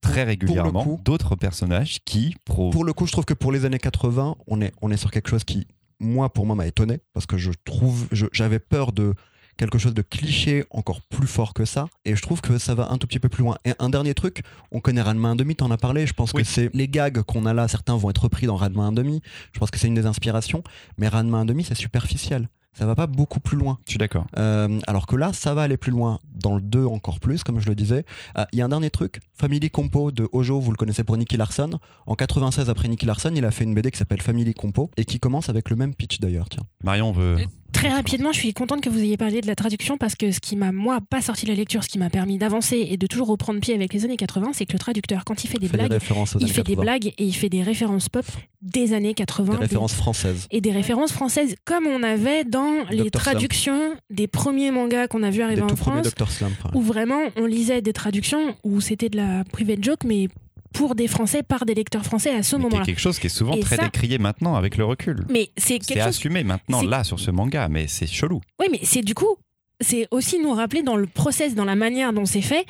[0.00, 3.78] très régulièrement d'autres personnages qui pro Pour le coup, je trouve que pour les années
[3.78, 5.66] 80, on est, on est sur quelque chose qui,
[5.98, 9.14] moi, pour moi, m'a étonné parce que je trouve, j'avais peur de
[9.56, 12.90] quelque chose de cliché encore plus fort que ça et je trouve que ça va
[12.90, 13.56] un tout petit peu plus loin.
[13.64, 16.42] Et un dernier truc, on connaît Ranma 1,5, t'en as parlé, je pense Oui.
[16.42, 19.20] que c'est les gags qu'on a là, certains vont être repris dans Ranma 1,5,
[19.54, 20.62] je pense que c'est une des inspirations,
[20.98, 22.48] mais Ranma 1,5 c'est superficiel.
[22.78, 23.78] Ça va pas beaucoup plus loin.
[23.86, 24.26] Je suis d'accord.
[24.36, 26.20] Euh, alors que là, ça va aller plus loin.
[26.34, 28.04] Dans le 2, encore plus, comme je le disais.
[28.36, 29.20] Euh, Il y a un dernier truc.
[29.34, 31.70] Family Compo de Ojo, vous le connaissez pour Nicky Larson.
[32.06, 35.06] En 96, après Nicky Larson, il a fait une BD qui s'appelle Family Compo et
[35.06, 36.48] qui commence avec le même pitch d'ailleurs.
[36.50, 36.64] Tiens.
[36.84, 37.36] Marion veut.
[37.76, 40.40] Très rapidement, je suis contente que vous ayez parlé de la traduction parce que ce
[40.40, 43.06] qui m'a, moi, pas sorti de la lecture, ce qui m'a permis d'avancer et de
[43.06, 45.66] toujours reprendre pied avec les années 80, c'est que le traducteur, quand il fait des
[45.66, 46.00] Il fait des blagues,
[46.40, 46.82] il fait des 80.
[46.82, 48.24] blagues et il fait des références pop
[48.62, 49.52] des années 80.
[49.52, 50.46] Des références françaises.
[50.50, 53.20] et des références françaises comme on avait dans les Dr.
[53.20, 56.26] Traductions des premiers mangas qu'on a vu Des arriver en tout France Dr.
[56.74, 60.28] Où vraiment on lisait des traductions où c'était de la private joke mais
[60.76, 62.84] pour des Français par des lecteurs français à ce moment-là.
[62.84, 65.24] quelque chose qui est souvent Et très ça- décrié maintenant avec le recul.
[65.30, 66.08] Mais c'est C'est quelque chose.
[66.08, 68.40] assumé maintenant c'est- là sur ce manga, mais c'est chelou.
[68.60, 69.36] Oui, mais c'est du coup,
[69.80, 72.66] c'est aussi nous rappeler dans le process, dans la manière dont c'est fait.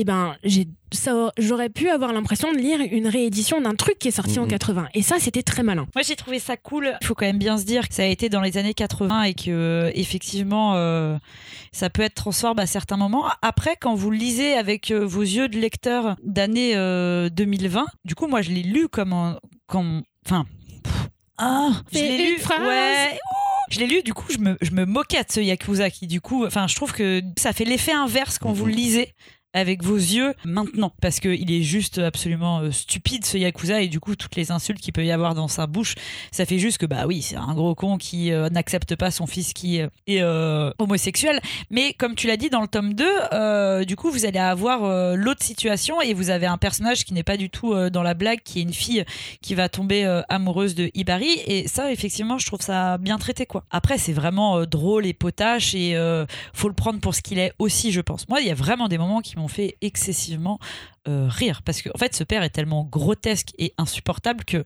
[0.00, 4.06] Eh ben, j'ai, ça, j'aurais pu avoir l'impression de lire une réédition d'un truc qui
[4.06, 4.48] est sorti en Mhm.
[4.50, 4.88] 80.
[4.94, 5.88] Et ça, c'était très malin.
[5.96, 6.96] Moi j'ai trouvé ça cool.
[7.00, 9.24] Il faut quand même bien se dire que ça a été dans les années 80
[9.24, 11.18] et que euh, effectivement euh,
[11.72, 13.24] ça peut être transforme à certains moments.
[13.42, 18.28] Après, quand vous lisez avec euh, vos yeux de lecteur d'année euh, 2020, du coup
[18.28, 20.46] moi je l'ai lu comme un- comme enfin
[21.38, 22.60] ah je l'ai lu phrase.
[22.60, 23.18] ouais
[23.70, 26.22] je l'ai lu, du coup, je me, je me moquais de ce Yakuza qui, du
[26.22, 29.12] coup, enfin, je trouve que ça fait l'effet inverse quand vous le lisez
[29.52, 33.88] avec vos yeux maintenant parce que il est juste absolument euh, stupide ce Yakuza et
[33.88, 35.94] du coup toutes les insultes qu'il peut y avoir dans sa bouche
[36.32, 39.26] ça fait juste que bah oui c'est un gros con qui euh, n'accepte pas son
[39.26, 40.22] fils qui euh, est
[40.78, 41.40] homosexuel.
[41.70, 44.78] Mais comme tu l'as dit dans le tome 2 euh, du coup vous allez avoir
[45.16, 48.40] l'autre situation et vous avez un personnage qui n'est pas du tout dans la blague
[48.44, 49.04] qui est une fille
[49.40, 53.64] qui va tomber amoureuse de Ibari et ça effectivement je trouve ça bien traité quoi.
[53.70, 55.96] Après c'est vraiment drôle et potache et
[56.52, 58.28] faut le prendre pour ce qu'il est aussi je pense.
[58.28, 60.58] Moi il y a vraiment des moments qui m'ont fait excessivement
[61.08, 64.64] euh, rire parce que en fait ce père est tellement grotesque et insupportable que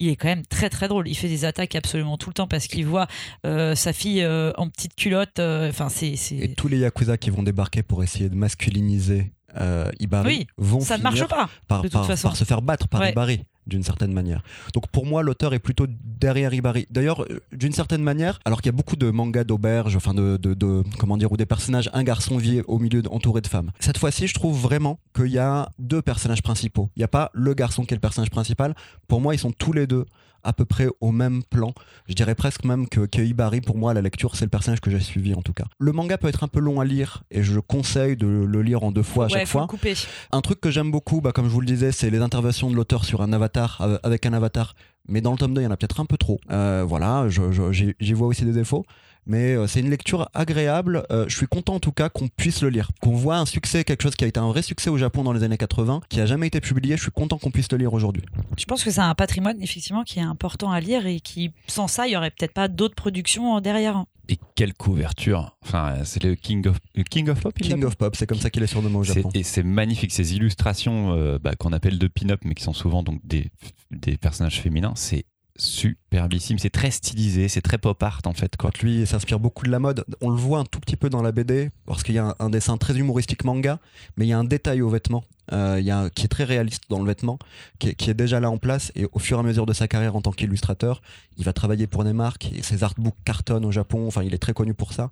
[0.00, 2.48] il est quand même très très drôle il fait des attaques absolument tout le temps
[2.48, 3.06] parce qu'il voit
[3.46, 7.30] euh, sa fille euh, en petite culotte enfin c'est c'est Et tous les Yakuza qui
[7.30, 11.48] vont débarquer pour essayer de masculiniser euh, Ibari Oui, vont ça ne finir marche pas
[11.68, 12.28] par, de toute par- façon.
[12.28, 13.12] par se faire battre par Ouais.
[13.12, 14.42] Ibari d'une certaine manière.
[14.72, 16.86] Donc pour moi, l'auteur est plutôt derrière Ibari.
[16.90, 20.36] D'ailleurs, euh, d'une certaine manière, alors qu'il y a beaucoup de mangas d'auberge, enfin de,
[20.36, 23.70] de, comment dire, où des personnages, un garçon vit au milieu entouré de femmes.
[23.80, 26.90] Cette fois-ci, je trouve vraiment qu'il y a deux personnages principaux.
[26.96, 28.74] Il n'y a pas le garçon qui est le personnage principal.
[29.08, 30.06] Pour moi, ils sont tous les deux
[30.44, 31.72] à peu près au même plan.
[32.08, 34.80] Je dirais presque même que, que Ibari, pour moi, à la lecture, c'est le personnage
[34.80, 35.64] que j'ai suivi en tout cas.
[35.78, 38.84] Le manga peut être un peu long à lire et je conseille de le lire
[38.84, 39.66] en deux fois à ouais chaque fois.
[39.66, 39.94] couper
[40.32, 42.76] Un truc que j'aime beaucoup, bah, comme je vous le disais, c'est les interventions de
[42.76, 44.74] l'auteur sur un avatar, avec un avatar.
[45.08, 46.40] Mais dans le tome 2, il y en a peut-être un peu trop.
[46.50, 48.84] Euh, voilà, j'y vois aussi des défauts.
[49.26, 51.04] Mais euh, c'est une lecture agréable.
[51.10, 52.90] Euh, je suis content en tout cas qu'on puisse le lire.
[53.00, 55.32] Qu'on voit un succès, quelque chose qui a été un vrai succès au Japon dans
[55.32, 56.96] les années 80, qui a jamais été publié.
[56.96, 58.22] Je suis content qu'on puisse le lire aujourd'hui.
[58.58, 61.88] je pense que c'est un patrimoine effectivement qui est important à lire et qui sans
[61.88, 66.34] ça il y aurait peut-être pas d'autres productions derrière Et quelle couverture Enfin, c'est le
[66.34, 68.96] King of, le King of Pop King of Pop, c'est comme ça qu'il est surnommé
[68.96, 69.30] au C'est- Japon.
[69.34, 73.02] Et c'est magnifique, ces illustrations euh, bah, qu'on appelle de pin-up, mais qui sont souvent
[73.02, 73.50] donc des,
[73.90, 75.24] des personnages féminins, c'est
[75.56, 78.56] superbissime, c'est très stylisé, c'est très pop art en fait.
[78.56, 78.70] Quoi.
[78.82, 81.32] Lui s'inspire beaucoup de la mode, on le voit un tout petit peu dans la
[81.32, 83.78] BD, parce qu'il y a un, un dessin très humoristique manga,
[84.16, 86.44] mais il y a un détail au vêtement euh, il y a qui est très
[86.44, 87.38] réaliste dans le vêtement,
[87.78, 89.72] qui est, qui est déjà là en place, et au fur et à mesure de
[89.72, 91.02] sa carrière en tant qu'illustrateur,
[91.36, 94.38] il va travailler pour des marques, et ses artbooks cartonnent au Japon, enfin il est
[94.38, 95.10] très connu pour ça.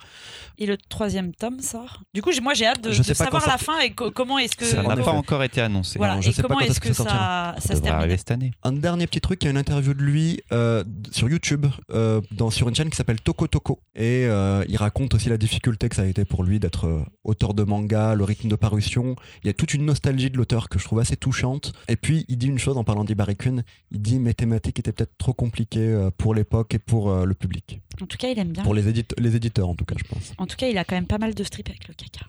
[0.59, 3.25] Et le troisième tome sort Du coup, moi j'ai hâte de, Je de sais pas
[3.25, 4.65] savoir la fin et co- comment est-ce que.
[4.65, 5.99] Ça n'a pas encore été annoncé.
[5.99, 7.81] Voilà, Non, je et sais pas comment est-ce que que ça ça, ça Ça se
[7.81, 8.53] termine cette année.
[8.63, 12.21] Un dernier petit truc, il y a une interview de lui euh, sur YouTube, euh,
[12.31, 13.81] dans, sur une chaîne qui s'appelle Toko Toko.
[13.95, 17.55] Et euh, il raconte aussi la difficulté que ça a été pour lui d'être auteur
[17.55, 19.17] de manga, le rythme de parution.
[19.43, 21.73] Il y a toute une nostalgie de l'auteur que je trouve assez touchante.
[21.89, 25.17] Et puis, il dit une chose en parlant Kun, il dit mes thématiques étaient peut-être
[25.19, 27.81] trop compliquées euh, pour l'époque et pour euh, le public.
[28.01, 28.63] En tout cas, il aime bien.
[28.63, 30.33] Pour les, édite- les éditeurs, en tout cas, je pense.
[30.39, 32.27] En tout cas, il a quand même pas mal de strips avec le caca.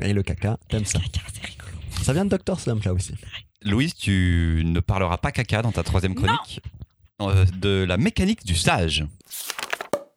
[0.02, 0.98] et le caca, t'aimes le ça.
[1.00, 1.72] caca, c'est rigolo.
[2.02, 2.58] Ça vient de Dr.
[2.58, 3.14] Slump, là aussi.
[3.62, 6.22] Louise, tu ne parleras pas caca dans ta troisième Non.
[6.22, 6.60] chronique
[7.20, 9.04] Euh, de la mécanique du sage.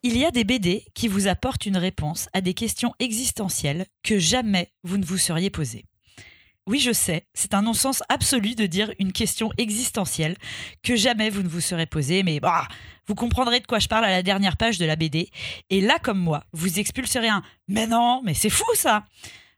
[0.03, 4.19] Il y a des BD qui vous apportent une réponse à des questions existentielles que
[4.19, 5.85] jamais vous ne vous seriez posées.
[6.65, 10.37] Oui, je sais, c'est un non-sens absolu de dire une question existentielle
[10.81, 12.69] que jamais vous ne vous serez posée, mais bah,
[13.05, 15.29] vous comprendrez de quoi je parle à la dernière page de la BD.
[15.69, 19.03] Et là, comme moi, vous expulserez un Mais non, mais c'est fou ça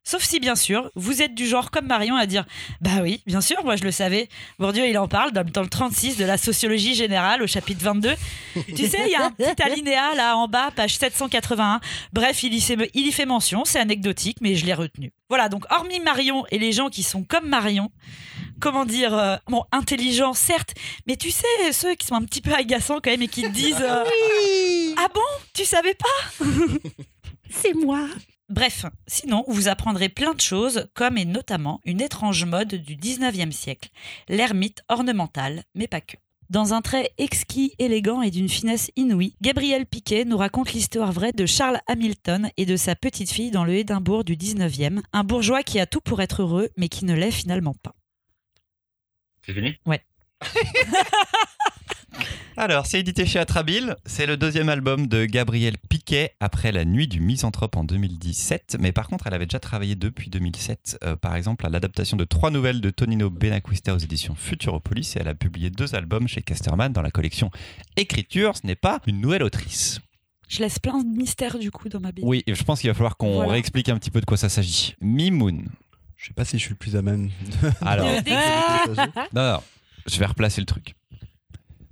[0.07, 2.45] Sauf si, bien sûr, vous êtes du genre comme Marion à dire
[2.79, 4.29] Bah oui, bien sûr, moi je le savais.
[4.59, 8.13] Bourdieu, il en parle dans, dans le 36 de la sociologie générale au chapitre 22.
[8.75, 11.79] tu sais, il y a un petit alinéa là en bas, page 781.
[12.13, 15.11] Bref, il y, fait, il y fait mention, c'est anecdotique, mais je l'ai retenu.
[15.27, 17.89] Voilà, donc hormis Marion et les gens qui sont comme Marion,
[18.59, 20.75] comment dire, euh, bon, intelligents certes,
[21.07, 23.47] mais tu sais, ceux qui sont un petit peu agaçants quand même et qui te
[23.47, 24.03] disent euh,
[24.97, 25.21] Ah bon
[25.55, 26.45] Tu savais pas?
[27.49, 28.07] C'est moi.
[28.49, 33.51] Bref, sinon, vous apprendrez plein de choses, comme et notamment une étrange mode du 19e
[33.51, 33.89] siècle,
[34.29, 36.17] l'ermite ornementale, mais pas que.
[36.51, 41.31] Dans un trait exquis, élégant et d'une finesse inouïe, Gabriel Piquet nous raconte l'histoire vraie
[41.31, 45.63] de Charles Hamilton et de sa petite fille dans le Édimbourg du 19e, un bourgeois
[45.63, 47.95] qui a tout pour être heureux, mais qui ne l'est finalement pas.
[49.43, 49.75] C'est fini?
[49.87, 50.03] Ouais.
[52.57, 53.97] Alors, c'est édité chez Atrabile.
[54.05, 58.77] C'est le deuxième album de Gabrielle Piquet après La Nuit du Misanthrope en 2017.
[58.79, 62.23] Mais par contre, elle avait déjà travaillé depuis 2007, euh, par exemple, à l'adaptation de
[62.23, 65.15] trois nouvelles de Tonino Benacquista aux éditions Futuropolis.
[65.15, 67.51] Et elle a publié deux albums chez Casterman dans la collection
[67.97, 68.53] Écriture.
[68.55, 69.99] Ce n'est pas une nouvelle autrice.
[70.47, 72.21] Je laisse plein de mystères du coup dans ma BD.
[72.25, 73.51] Oui, je pense qu'il va falloir qu'on Voilà.
[73.53, 74.95] réexplique un petit peu de quoi ça s'agit.
[75.01, 75.67] Mimoun.
[76.15, 77.29] Je sais pas si je suis le plus à même.
[77.81, 78.07] Alors,
[79.33, 79.59] Non, non,
[80.07, 80.95] je vais replacer le truc.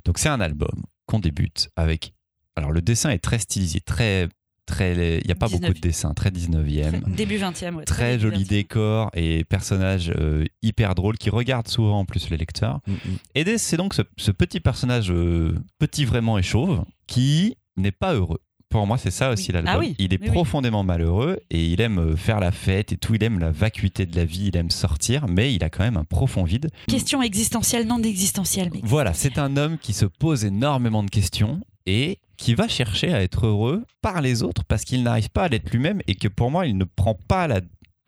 [0.06, 2.14] Donc c'est un album qu'on débute avec.
[2.56, 4.30] Alors le dessin est très stylisé, très,
[4.66, 5.20] très.
[5.20, 5.62] Il n'y a pas 19.
[5.62, 7.16] beaucoup de dessins, très 19e.
[7.16, 7.86] Début 20e, ouais.
[7.86, 8.48] Très joli 20e.
[8.48, 12.80] décor et personnages euh, hyper drôles qui regardent souvent en plus les lecteurs.
[12.88, 13.18] Mm, mm.
[13.36, 18.14] Et c'est donc ce, ce petit personnage, euh, petit vraiment et chauve, qui n'est pas
[18.14, 18.40] heureux.
[18.74, 19.54] Pour moi, c'est ça aussi Oui.
[19.54, 19.72] l'album.
[19.76, 20.30] Ah oui, Il est oui.
[20.30, 23.14] profondément malheureux et il aime euh, faire la fête et tout.
[23.14, 25.96] Il aime la vacuité de la vie, il aime sortir, mais il a quand même
[25.96, 26.70] un profond vide.
[26.88, 28.80] Question existentielle, non existentielle, mais.
[28.84, 33.22] Voilà, c'est un homme qui se pose énormément de questions et qui va chercher à
[33.22, 36.50] être heureux par les autres parce qu'il n'arrive pas à l'être lui-même et que pour
[36.50, 37.62] moi, il ne prend pas la,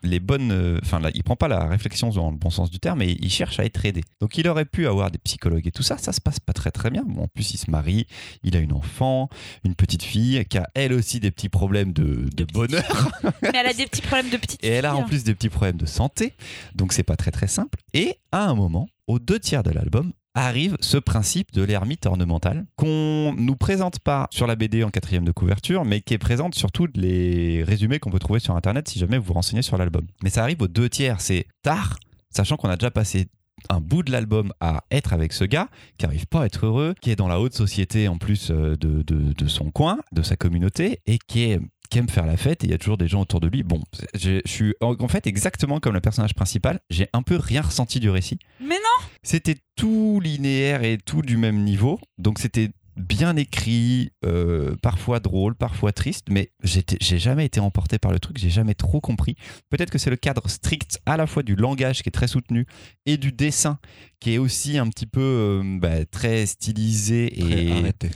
[0.06, 2.80] les bonnes, euh, enfin, la- il prend pas la réflexion dans le bon sens du
[2.80, 4.02] terme et il cherche à être aidé.
[4.22, 6.72] Donc, il aurait pu avoir des psychologues et tout ça, ça se passe pas très
[6.72, 7.04] très bien.
[7.06, 8.08] Bon, en plus, il se marie,
[8.44, 9.30] il a une enfant,
[9.64, 12.04] une petite fille qui a elle aussi des petits problèmes de,
[12.36, 13.12] de petite bonheur.
[13.42, 15.50] Mais elle a des petits problèmes de petite Et elle a en plus des petits
[15.50, 16.34] problèmes de santé,
[16.76, 17.80] donc c'est pas très très simple.
[17.94, 22.66] Et à un moment, aux deux tiers de l'album, arrive ce principe de l'ermite ornementale
[22.76, 26.56] qu'on nous présente pas sur la BD en quatrième de couverture, mais qui est présente
[26.56, 29.78] sur tous les résumés qu'on peut trouver sur internet si jamais vous vous renseignez sur
[29.78, 30.06] l'album.
[30.24, 31.98] Mais ça arrive aux deux tiers, c'est tard,
[32.30, 33.28] sachant qu'on a déjà passé
[33.70, 36.94] un bout de l'album à être avec ce gars qui arrive pas à être heureux,
[37.02, 41.00] qui est dans la haute société en plus euh, de, son coin, de sa communauté,
[41.06, 43.22] et qui, est, qui aime faire la fête, et il y a toujours des gens
[43.22, 43.64] autour de lui.
[43.64, 43.82] Bon,
[44.16, 48.00] je, je suis en fait exactement comme le personnage principal, j'ai un peu rien ressenti
[48.00, 48.40] du récit.
[48.60, 54.78] Mais non C'était tout linéaire et tout du même niveau, donc c'était bien écrit, euh,
[54.82, 59.02] parfois drôle, parfois triste, mais j'ai jamais été emporté par le truc, j'ai jamais trop
[59.02, 59.36] compris.
[59.70, 62.66] Peut-être que c'est le cadre strict à la fois du langage qui est très soutenu
[63.06, 63.80] et du dessin
[64.22, 68.10] qui est aussi un petit peu euh, bah, très stylisé Très et arrêté.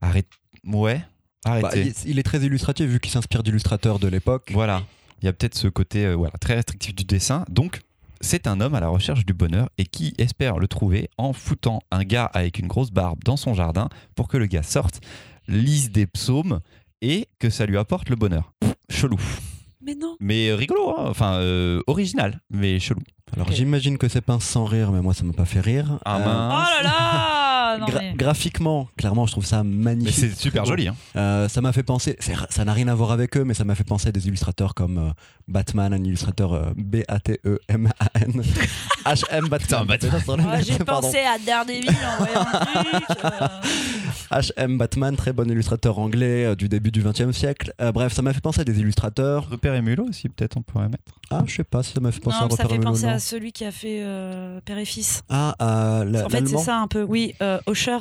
[0.00, 0.28] arrête
[0.64, 1.02] ouais
[1.44, 4.50] arrêtez il, il est très illustratif vu qu'il s'inspire d'illustrateurs de l'époque.
[4.52, 4.82] voilà
[5.22, 7.80] il y a peut-être ce côté euh, voilà très restrictif du dessin donc
[8.20, 11.80] c'est un homme à la recherche du bonheur et qui espère le trouver en foutant
[11.90, 15.00] un gars avec une grosse barbe dans son jardin pour que le gars sorte,
[15.48, 16.60] lise des psaumes
[17.00, 18.52] et que ça lui apporte le bonheur.
[18.88, 19.18] Chelou.
[19.84, 20.14] Mais non.
[20.20, 21.06] Mais rigolo, hein.
[21.08, 23.00] enfin euh, original, mais chelou.
[23.34, 25.98] Alors j'imagine que c'est pince sans rire, mais moi ça m'a pas fait rire.
[26.04, 26.68] Ah, Euh, mince.
[26.70, 27.31] Oh là là
[27.78, 30.14] non, gra- mais- Graphiquement, clairement, je trouve ça Mais magnifique.
[30.14, 30.88] c'est super joli.
[30.88, 30.96] Hein.
[31.16, 33.64] Euh, ça m'a fait penser, c'est- ça n'a rien à voir avec eux, mais ça
[33.64, 35.10] m'a fait penser à des illustrateurs comme euh,
[35.48, 38.42] Batman, un illustrateur euh, B-A-T-E-M-A-N.
[39.04, 39.86] H-M Batman.
[39.86, 41.06] Putain, Ah, J'ai pardon.
[41.08, 43.24] pensé à Daredevil en voyant le truc.
[43.24, 43.48] euh.
[44.32, 44.78] H.M.
[44.78, 47.72] Batman, très bon illustrateur anglais euh, du début du XXe siècle.
[47.80, 49.48] Euh, bref, ça m'a fait penser à des illustrateurs.
[49.50, 51.18] Repère et Mulot aussi, peut-être on pourrait mettre.
[51.30, 52.82] Ah, je sais pas si ça m'a fait penser Non, à mais ça Repère fait
[52.82, 55.22] penser à celui qui a fait euh, Père et Fils.
[55.28, 55.54] Ah,
[56.06, 57.02] la- En fait, c'est ça un peu.
[57.02, 57.98] Oui, euh, Osher.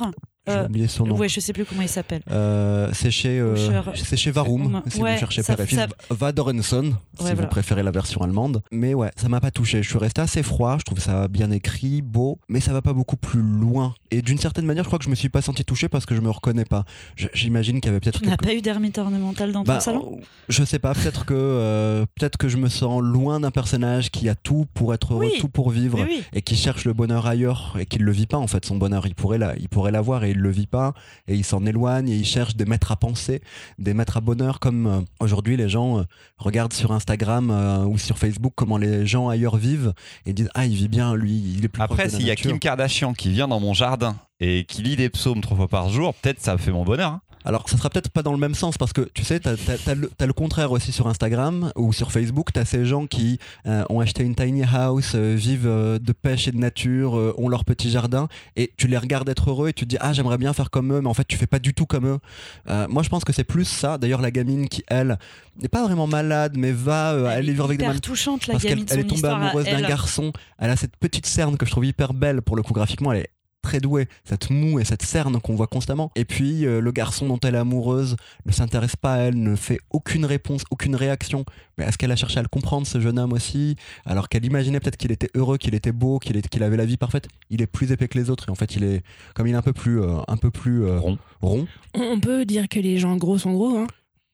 [0.48, 1.16] J'ai Euh, oublié son nom.
[1.18, 2.22] ouais, je sais plus comment il s'appelle.
[2.32, 3.56] Euh, c'est chez, euh,
[3.96, 5.78] c'est chez Varum, si Ouais, vous cherchez ça- et Fils.
[5.78, 7.36] ça- Vadorenson, si voilà.
[7.36, 8.64] vous préférez la version allemande.
[8.72, 9.84] Mais ouais, ça m'a pas touché.
[9.84, 10.78] Je suis resté assez froid.
[10.80, 13.94] Je trouve ça bien écrit, beau, mais ça va pas beaucoup plus loin.
[14.10, 16.16] Et d'une certaine manière, je crois que je me suis pas senti touché parce que
[16.16, 16.86] je me reconnais pas.
[17.34, 20.20] J'imagine qu'il y avait peut-être Tu n'as pas eu d'ermite ornementale dans ton Bah, salon
[20.50, 24.36] je sais pas, peut-être que peut-être que je me sens loin d'un personnage qui a
[24.36, 25.40] tout pour être heureux, Oui.
[25.40, 26.24] tout pour vivre oui.
[26.34, 28.76] et qui cherche le bonheur ailleurs et qui ne le vit pas en fait son
[28.76, 30.94] bonheur il pourrait la, il pourrait l'avoir et il le vit pas
[31.28, 33.42] et il s'en éloigne et il cherche des maîtres à penser
[33.80, 36.04] des maîtres à bonheur comme euh, aujourd'hui les gens euh,
[36.38, 39.94] regardent sur Instagram euh, ou sur Facebook comment les gens ailleurs vivent
[40.26, 42.36] et disent ah il vit bien lui il est plus Après, s'il y a.
[42.36, 45.90] Kim Kardashian qui vient dans mon jardin et qui lit des psaumes trois fois par
[45.90, 47.12] jour, peut-être ça fait mon bonheur.
[47.12, 47.22] hein.
[47.46, 50.26] Alors, ça sera peut-être pas dans le même sens parce que tu sais, t'as as,
[50.26, 52.50] le, contraire aussi sur Instagram ou sur Facebook.
[52.54, 56.48] T'as ces gens qui euh, ont acheté une tiny house, euh, vivent euh, de pêche
[56.48, 59.86] et de nature, ont leur petit jardin et tu les regardes être heureux et tu
[59.86, 61.74] te dis ah j'aimerais bien faire comme eux, mais en fait tu fais pas du
[61.74, 62.20] tout comme eux.
[62.90, 63.98] Moi, je pense que c'est plus ça.
[63.98, 65.18] D'ailleurs, la gamine qui elle
[65.62, 68.54] n'est pas vraiment malade, mais va Elle aller est vivre avec des man- touchante, la
[68.54, 68.86] parce qu'elle gamine.
[68.90, 69.88] elle est son tombée amoureuse d'un elle.
[69.88, 70.32] garçon.
[70.58, 73.12] Elle a cette petite cerne que je trouve hyper belle pour le coup graphiquement.
[73.12, 73.30] Elle est
[73.62, 76.12] très douée, cette moue et cette cerne qu'on voit constamment.
[76.16, 79.56] Et puis euh, le garçon dont elle est amoureuse ne s'intéresse pas à elle, ne
[79.56, 81.46] fait aucune réponse, aucune réaction.
[81.78, 84.80] Mais est-ce qu'elle a cherché à le comprendre, ce jeune homme aussi Alors qu'elle imaginait
[84.80, 87.28] peut-être qu'il était heureux, qu'il était beau, qu'il avait la vie parfaite.
[87.50, 89.58] Il est plus épais que les autres et en fait il est comme il est
[89.58, 91.18] un peu plus, euh, un peu plus euh, Rond.
[91.42, 91.68] rond.
[91.94, 93.78] On on peut dire que les gens gros sont gros.
[93.78, 93.88] Hein.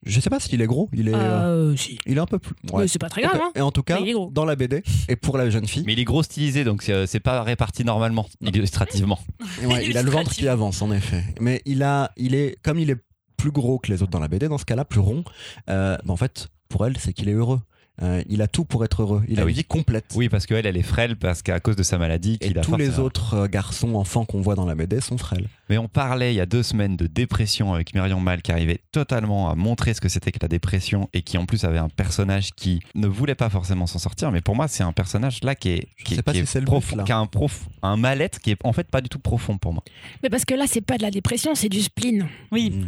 [0.07, 1.97] Je sais pas s'il est gros, il est, euh, Euh, si.
[2.05, 2.55] il est un peu plus.
[2.71, 2.81] ouais.
[2.83, 3.39] Mais c'est pas très grave.
[3.41, 3.51] Hein.
[3.55, 4.29] Et en tout cas, Mais il est gros.
[4.31, 6.93] dans la BD et pour la jeune fille, Mais il est gros stylisé, donc c'est
[6.93, 9.19] euh, c'est pas réparti normalement, illustrativement.
[9.67, 11.23] Ouais, il a le ventre qui avance en effet.
[11.39, 12.97] Mais il a, il est, comme il est
[13.37, 15.23] plus gros que les autres dans la BD, dans ce cas-là, plus rond.
[15.69, 17.59] euh, bah, en fait, pour elle, c'est qu'il est heureux.
[18.03, 19.23] Euh, il a tout pour être heureux.
[19.27, 19.51] Il Ah a oui.
[19.53, 20.05] une vie complète.
[20.15, 22.61] Oui, parce qu'elle, elle est frêle, parce qu'à cause de sa maladie, Et qu'il a
[22.61, 25.47] tous les autres euh, garçons, enfants qu'on voit dans la BD sont frêles.
[25.69, 28.81] Mais on parlait il y a deux semaines de dépression avec Myriam Mal qui arrivait
[28.91, 31.89] totalement à montrer ce que c'était que la dépression et qui en plus avait un
[31.89, 34.31] personnage qui ne voulait pas forcément s'en sortir.
[34.31, 37.11] Mais pour moi, c'est un personnage là qui est, qui, qui si est profond, qui
[37.11, 39.83] a un, prof, un mal-être qui est en fait pas du tout profond pour moi.
[40.21, 42.27] Mais parce que là, c'est pas de la dépression, c'est du spleen.
[42.51, 42.87] Oui, Mm.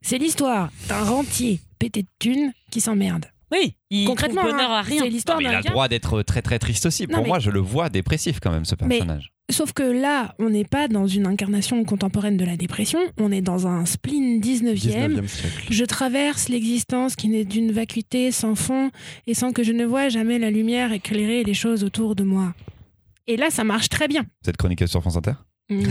[0.00, 3.26] C'est l'histoire d'un rentier pété de thunes qui s'emmerde.
[3.52, 3.74] Oui.
[3.90, 5.02] Il Concrètement, trouve bonheur hein, à rien.
[5.02, 7.06] c'est l'histoire Non, mais il a le droit d'être très très triste aussi.
[7.06, 9.32] Non, pour mais- moi, je le vois dépressif quand même, ce Mais- personnage.
[9.50, 13.40] Sauf que là, on n'est pas dans une incarnation contemporaine de la dépression, on est
[13.40, 14.74] dans un spleen 19e.
[15.14, 15.66] 19e siècle.
[15.70, 18.90] Je traverse l'existence qui n'est d'une vacuité sans fond
[19.26, 22.52] et sans que je ne vois jamais la lumière éclairer les choses autour de moi.
[23.26, 24.26] Et là, ça marche très bien.
[24.44, 25.32] Cette chronique sur France Inter?
[25.70, 25.84] Mmh.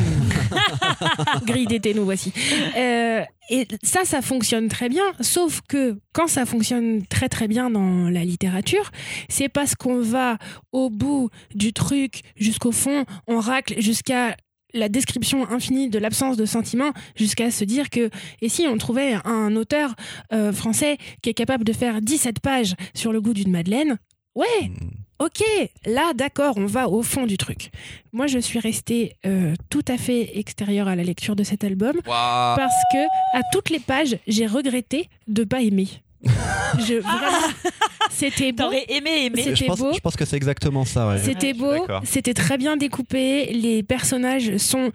[1.45, 2.33] Grille d'été, nous voici.
[2.75, 7.69] Euh, et ça, ça fonctionne très bien, sauf que quand ça fonctionne très très bien
[7.69, 8.91] dans la littérature,
[9.29, 10.37] c'est parce qu'on va
[10.71, 14.35] au bout du truc jusqu'au fond, on racle jusqu'à
[14.73, 18.09] la description infinie de l'absence de sentiments jusqu'à se dire que
[18.41, 19.95] et si on trouvait un auteur
[20.33, 23.97] euh, français qui est capable de faire 17 pages sur le goût d'une madeleine?
[24.35, 25.06] Ouais Mm.
[25.19, 25.43] Ok,
[25.85, 27.71] là d'accord, on va au fond du truc.
[28.13, 31.93] Moi je suis restée euh, tout à fait extérieure à la lecture de cet album
[32.05, 35.87] parce que à toutes les pages j'ai regretté de pas aimer.
[36.79, 37.47] Je, vraiment,
[38.09, 39.43] c'était beau, T'aurais aimé aimer.
[39.43, 39.93] C'était Je pense, beau.
[39.93, 41.07] je pense que c'est exactement ça.
[41.07, 41.17] ouais.
[41.19, 44.91] c'était Ouais, beau, c'était très bien découpé, les personnages sont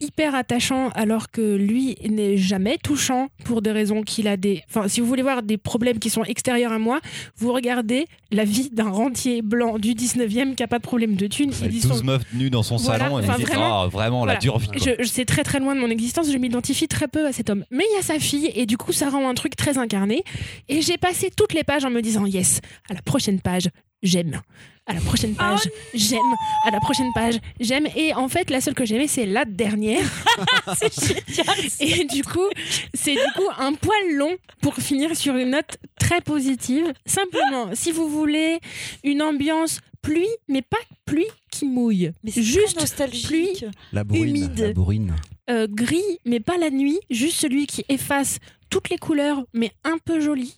[0.00, 4.88] hyper attachants alors que lui n'est jamais touchant pour des raisons qu'il a des enfin
[4.88, 7.00] si vous voulez voir des problèmes qui sont extérieurs à moi
[7.36, 11.26] vous regardez la vie d'un rentier blanc du 19e qui a pas de problème de
[11.26, 13.42] thunes Avec Ils y 12 sont- meufs nues dans son Voilà, salon et enfin, dit
[13.44, 14.68] vraiment- Ah, vraiment la dure vie.
[14.74, 17.50] Je, je- c'est très très loin de mon existence, je m'identifie très peu à cet
[17.50, 17.64] homme.
[17.70, 20.22] Mais il y a sa fille et du coup ça rend un truc très incarné.
[20.68, 23.68] Et j'ai passé toutes les pages en me disant yes, à la prochaine page,
[24.02, 24.40] j'aime.
[24.88, 26.18] À la prochaine Ah page, j'aime.
[26.66, 27.86] À la prochaine page, j'aime.
[27.94, 30.02] Et en fait, la seule que j'aimais, c'est la dernière.
[30.78, 30.92] C'est
[31.34, 31.58] génial.
[31.80, 32.46] Et du coup,
[32.94, 36.92] c'est du coup un poil long pour finir sur une note très positive.
[37.06, 38.58] Simplement, si vous voulez
[39.04, 42.12] une ambiance pluie, mais pas pluie qui mouille.
[42.24, 43.26] Mais Juste nostalgique.
[43.26, 43.64] pluie.
[43.92, 44.24] La bourrine.
[44.28, 44.60] humide.
[44.60, 45.16] La bourrine.
[45.50, 48.38] euh, gris, mais pas la nuit, juste celui qui efface
[48.70, 50.56] toutes les couleurs, mais un peu joli.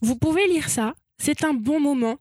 [0.00, 0.94] Vous pouvez lire ça.
[1.22, 2.16] C'est un bon moment.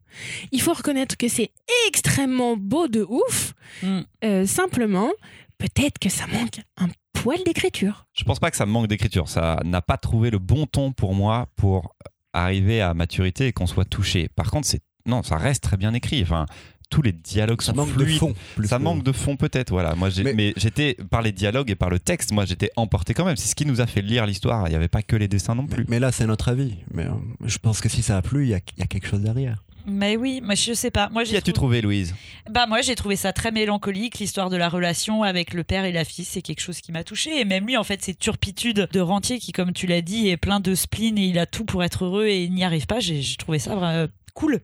[0.52, 1.50] Il faut reconnaître que c'est
[1.88, 3.56] extrêmement beau de ouf.
[3.82, 4.02] Mm.
[4.24, 5.10] Euh, simplement,
[5.58, 8.06] peut-être que ça manque un poil d'écriture.
[8.14, 9.28] Je pense pas que ça me manque d'écriture.
[9.28, 11.96] Ça n'a pas trouvé le bon ton pour moi pour
[12.34, 14.30] arriver à maturité et qu'on soit touché.
[14.36, 16.22] Par contre, c'est non, ça reste très bien écrit.
[16.22, 16.46] Enfin,
[16.92, 18.36] tous les dialogues Ça sont manque de fond.
[18.56, 19.96] plus Ça que- manque de fond peut-être, voilà.
[19.96, 23.16] Moi, j'ai- Mais- mais, j'étais par les dialogues et par le texte, moi j'étais emporté
[23.16, 23.38] quand même.
[23.38, 24.68] C'est ce qui nous a fait lire l'histoire.
[24.68, 25.86] Il n'y avait pas que les dessins non plus.
[25.88, 26.76] Mais là, c'est notre avis.
[26.94, 27.12] Mais euh,
[27.46, 29.22] je pense que si ça a plu, il y a, il y a quelque chose
[29.22, 29.64] derrière.
[29.88, 31.10] Mais oui, moi je sais pas.
[31.10, 32.14] Moi Qui j'ai as-tu trouvé- trouvé, Louise?
[32.52, 35.92] Bah moi j'ai trouvé ça très mélancolique, l'histoire de la relation avec le père et
[35.92, 37.40] la fille, c'est quelque chose qui m'a touchée.
[37.42, 40.38] Et même lui, en fait, cette turpitude de rentier qui, comme tu l'as dit, est
[40.38, 43.00] plein de spleen et il a tout pour être heureux et il n'y arrive pas,
[43.00, 44.60] j'ai j'ai trouvé ça vraiment cool,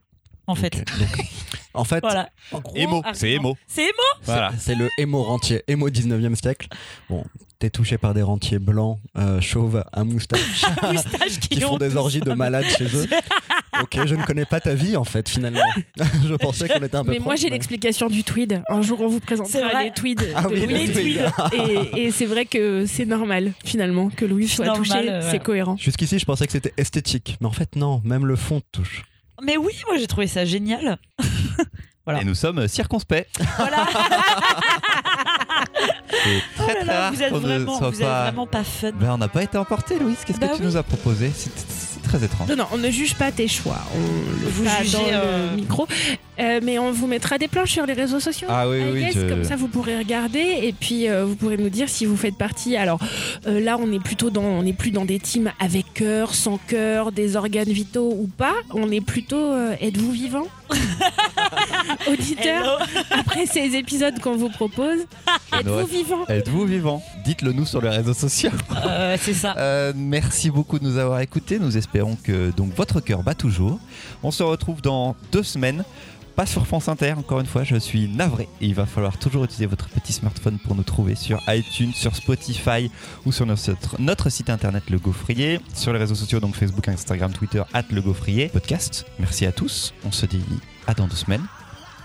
[0.46, 0.86] en fait.
[1.78, 2.30] En fait, Voilà.
[2.76, 3.14] Émo, argument.
[3.14, 3.58] c'est émo.
[3.68, 4.52] C'est émo c'est- Voilà.
[4.58, 6.68] c'est le émo rentier, émo 19e siècle.
[7.10, 7.24] Bon,
[7.60, 10.42] t'es touché par des rentiers blancs, euh, chauves, à moustache,
[10.92, 13.08] Moustache qui, qui font ont des orgies de malades chez eux.
[13.84, 15.62] Ok, je ne connais pas ta vie en fait, finalement.
[16.26, 18.64] je pensais qu'on était un peu Mais moi, j'ai l'explication du tweed.
[18.70, 20.24] Un jour, on vous présentera les tweeds.
[20.36, 20.88] Ah oui, Louis.
[20.88, 21.22] les tweeds.
[21.94, 25.10] Et, et c'est vrai que c'est normal, finalement, que Louis soit Normal, touché.
[25.12, 25.78] euh, C'est cohérent.
[25.78, 29.04] Jusqu'ici, je pensais que c'était esthétique, mais en fait, non, même le fond te touche.
[29.44, 30.98] Mais oui, moi j'ai trouvé ça génial.
[32.06, 32.22] Voilà.
[32.22, 33.28] Et nous sommes circonspects.
[33.58, 33.86] Voilà.
[36.24, 38.24] C'est Oh très là très rare vous êtes qu'on ne vraiment, soit pas.
[38.24, 38.92] vraiment pas fun.
[38.94, 40.18] Ben, on n'a pas été emporté, Louise.
[40.26, 40.68] Qu'est-ce Bah que tu oui.
[40.68, 41.32] nous as proposé?
[42.08, 42.50] Très étrange.
[42.50, 43.80] Non, non, on ne juge pas tes choix.
[43.96, 44.00] On
[44.44, 45.88] le Vous fera jugez, dans euh, le micro.
[46.40, 48.48] Euh, mais on vous mettra des planches sur les réseaux sociaux.
[48.52, 51.36] Ah oui, I oui, guess, je- Comme ça, vous pourrez regarder et puis euh, vous
[51.36, 52.76] pourrez nous dire si vous faites partie.
[52.78, 53.00] Alors
[53.48, 56.58] euh, là, on est plutôt dans, on n'est plus dans des teams avec cœur, sans
[56.58, 58.54] cœur, des organes vitaux ou pas.
[58.74, 60.46] On est plutôt, euh, êtes-vous vivant,
[62.08, 62.86] auditeur?
[63.12, 65.00] Après ces épisodes qu'on vous propose,
[65.58, 66.26] êtes-vous vivant?
[66.28, 67.04] Êtes-vous vivant?
[67.26, 68.52] Dites-le nous sur les réseaux sociaux.
[68.86, 69.56] Euh, c'est ça.
[69.58, 71.58] Euh, merci beaucoup de nous avoir écoutés.
[71.60, 73.80] Nous espérons que donc votre cœur bat toujours.
[74.24, 75.84] On se retrouve dans deux semaines.
[76.36, 78.48] Pas sur France Inter, encore une fois, je suis navré.
[78.62, 82.16] Et il va falloir toujours utiliser votre petit smartphone pour nous trouver sur iTunes, sur
[82.16, 82.92] Spotify
[83.26, 85.60] ou sur notre, notre site internet Le Gaufrier.
[85.74, 88.50] Sur les réseaux sociaux, donc Facebook, Instagram, Twitter, at Le Gaufrier.
[88.50, 89.08] Podcast.
[89.18, 89.96] Merci à tous.
[90.06, 90.40] On se dit
[90.86, 91.44] à dans deux semaines.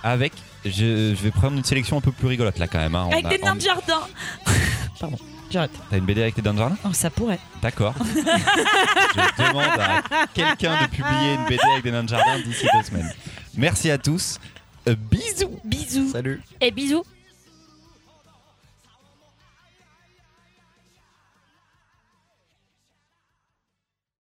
[0.03, 0.33] Avec,
[0.65, 2.95] je, je vais prendre une sélection un peu plus rigolote là quand même.
[2.95, 3.09] hein.
[3.13, 4.01] Avec a- des nains on- de jardin.
[4.99, 5.19] Pardon,
[5.53, 5.71] j'arrête.
[5.91, 7.39] T'as une BD avec des nains de jardin Oh, ça pourrait.
[7.61, 7.95] D'accord.
[8.05, 10.03] Je demande à
[10.35, 13.13] quelqu'un de publier une BD avec des nains de jardin d'ici deux semaines.
[13.57, 14.39] Merci à tous.
[14.89, 16.11] Euh, bisous Bisous.
[16.11, 17.05] Salut Et bisous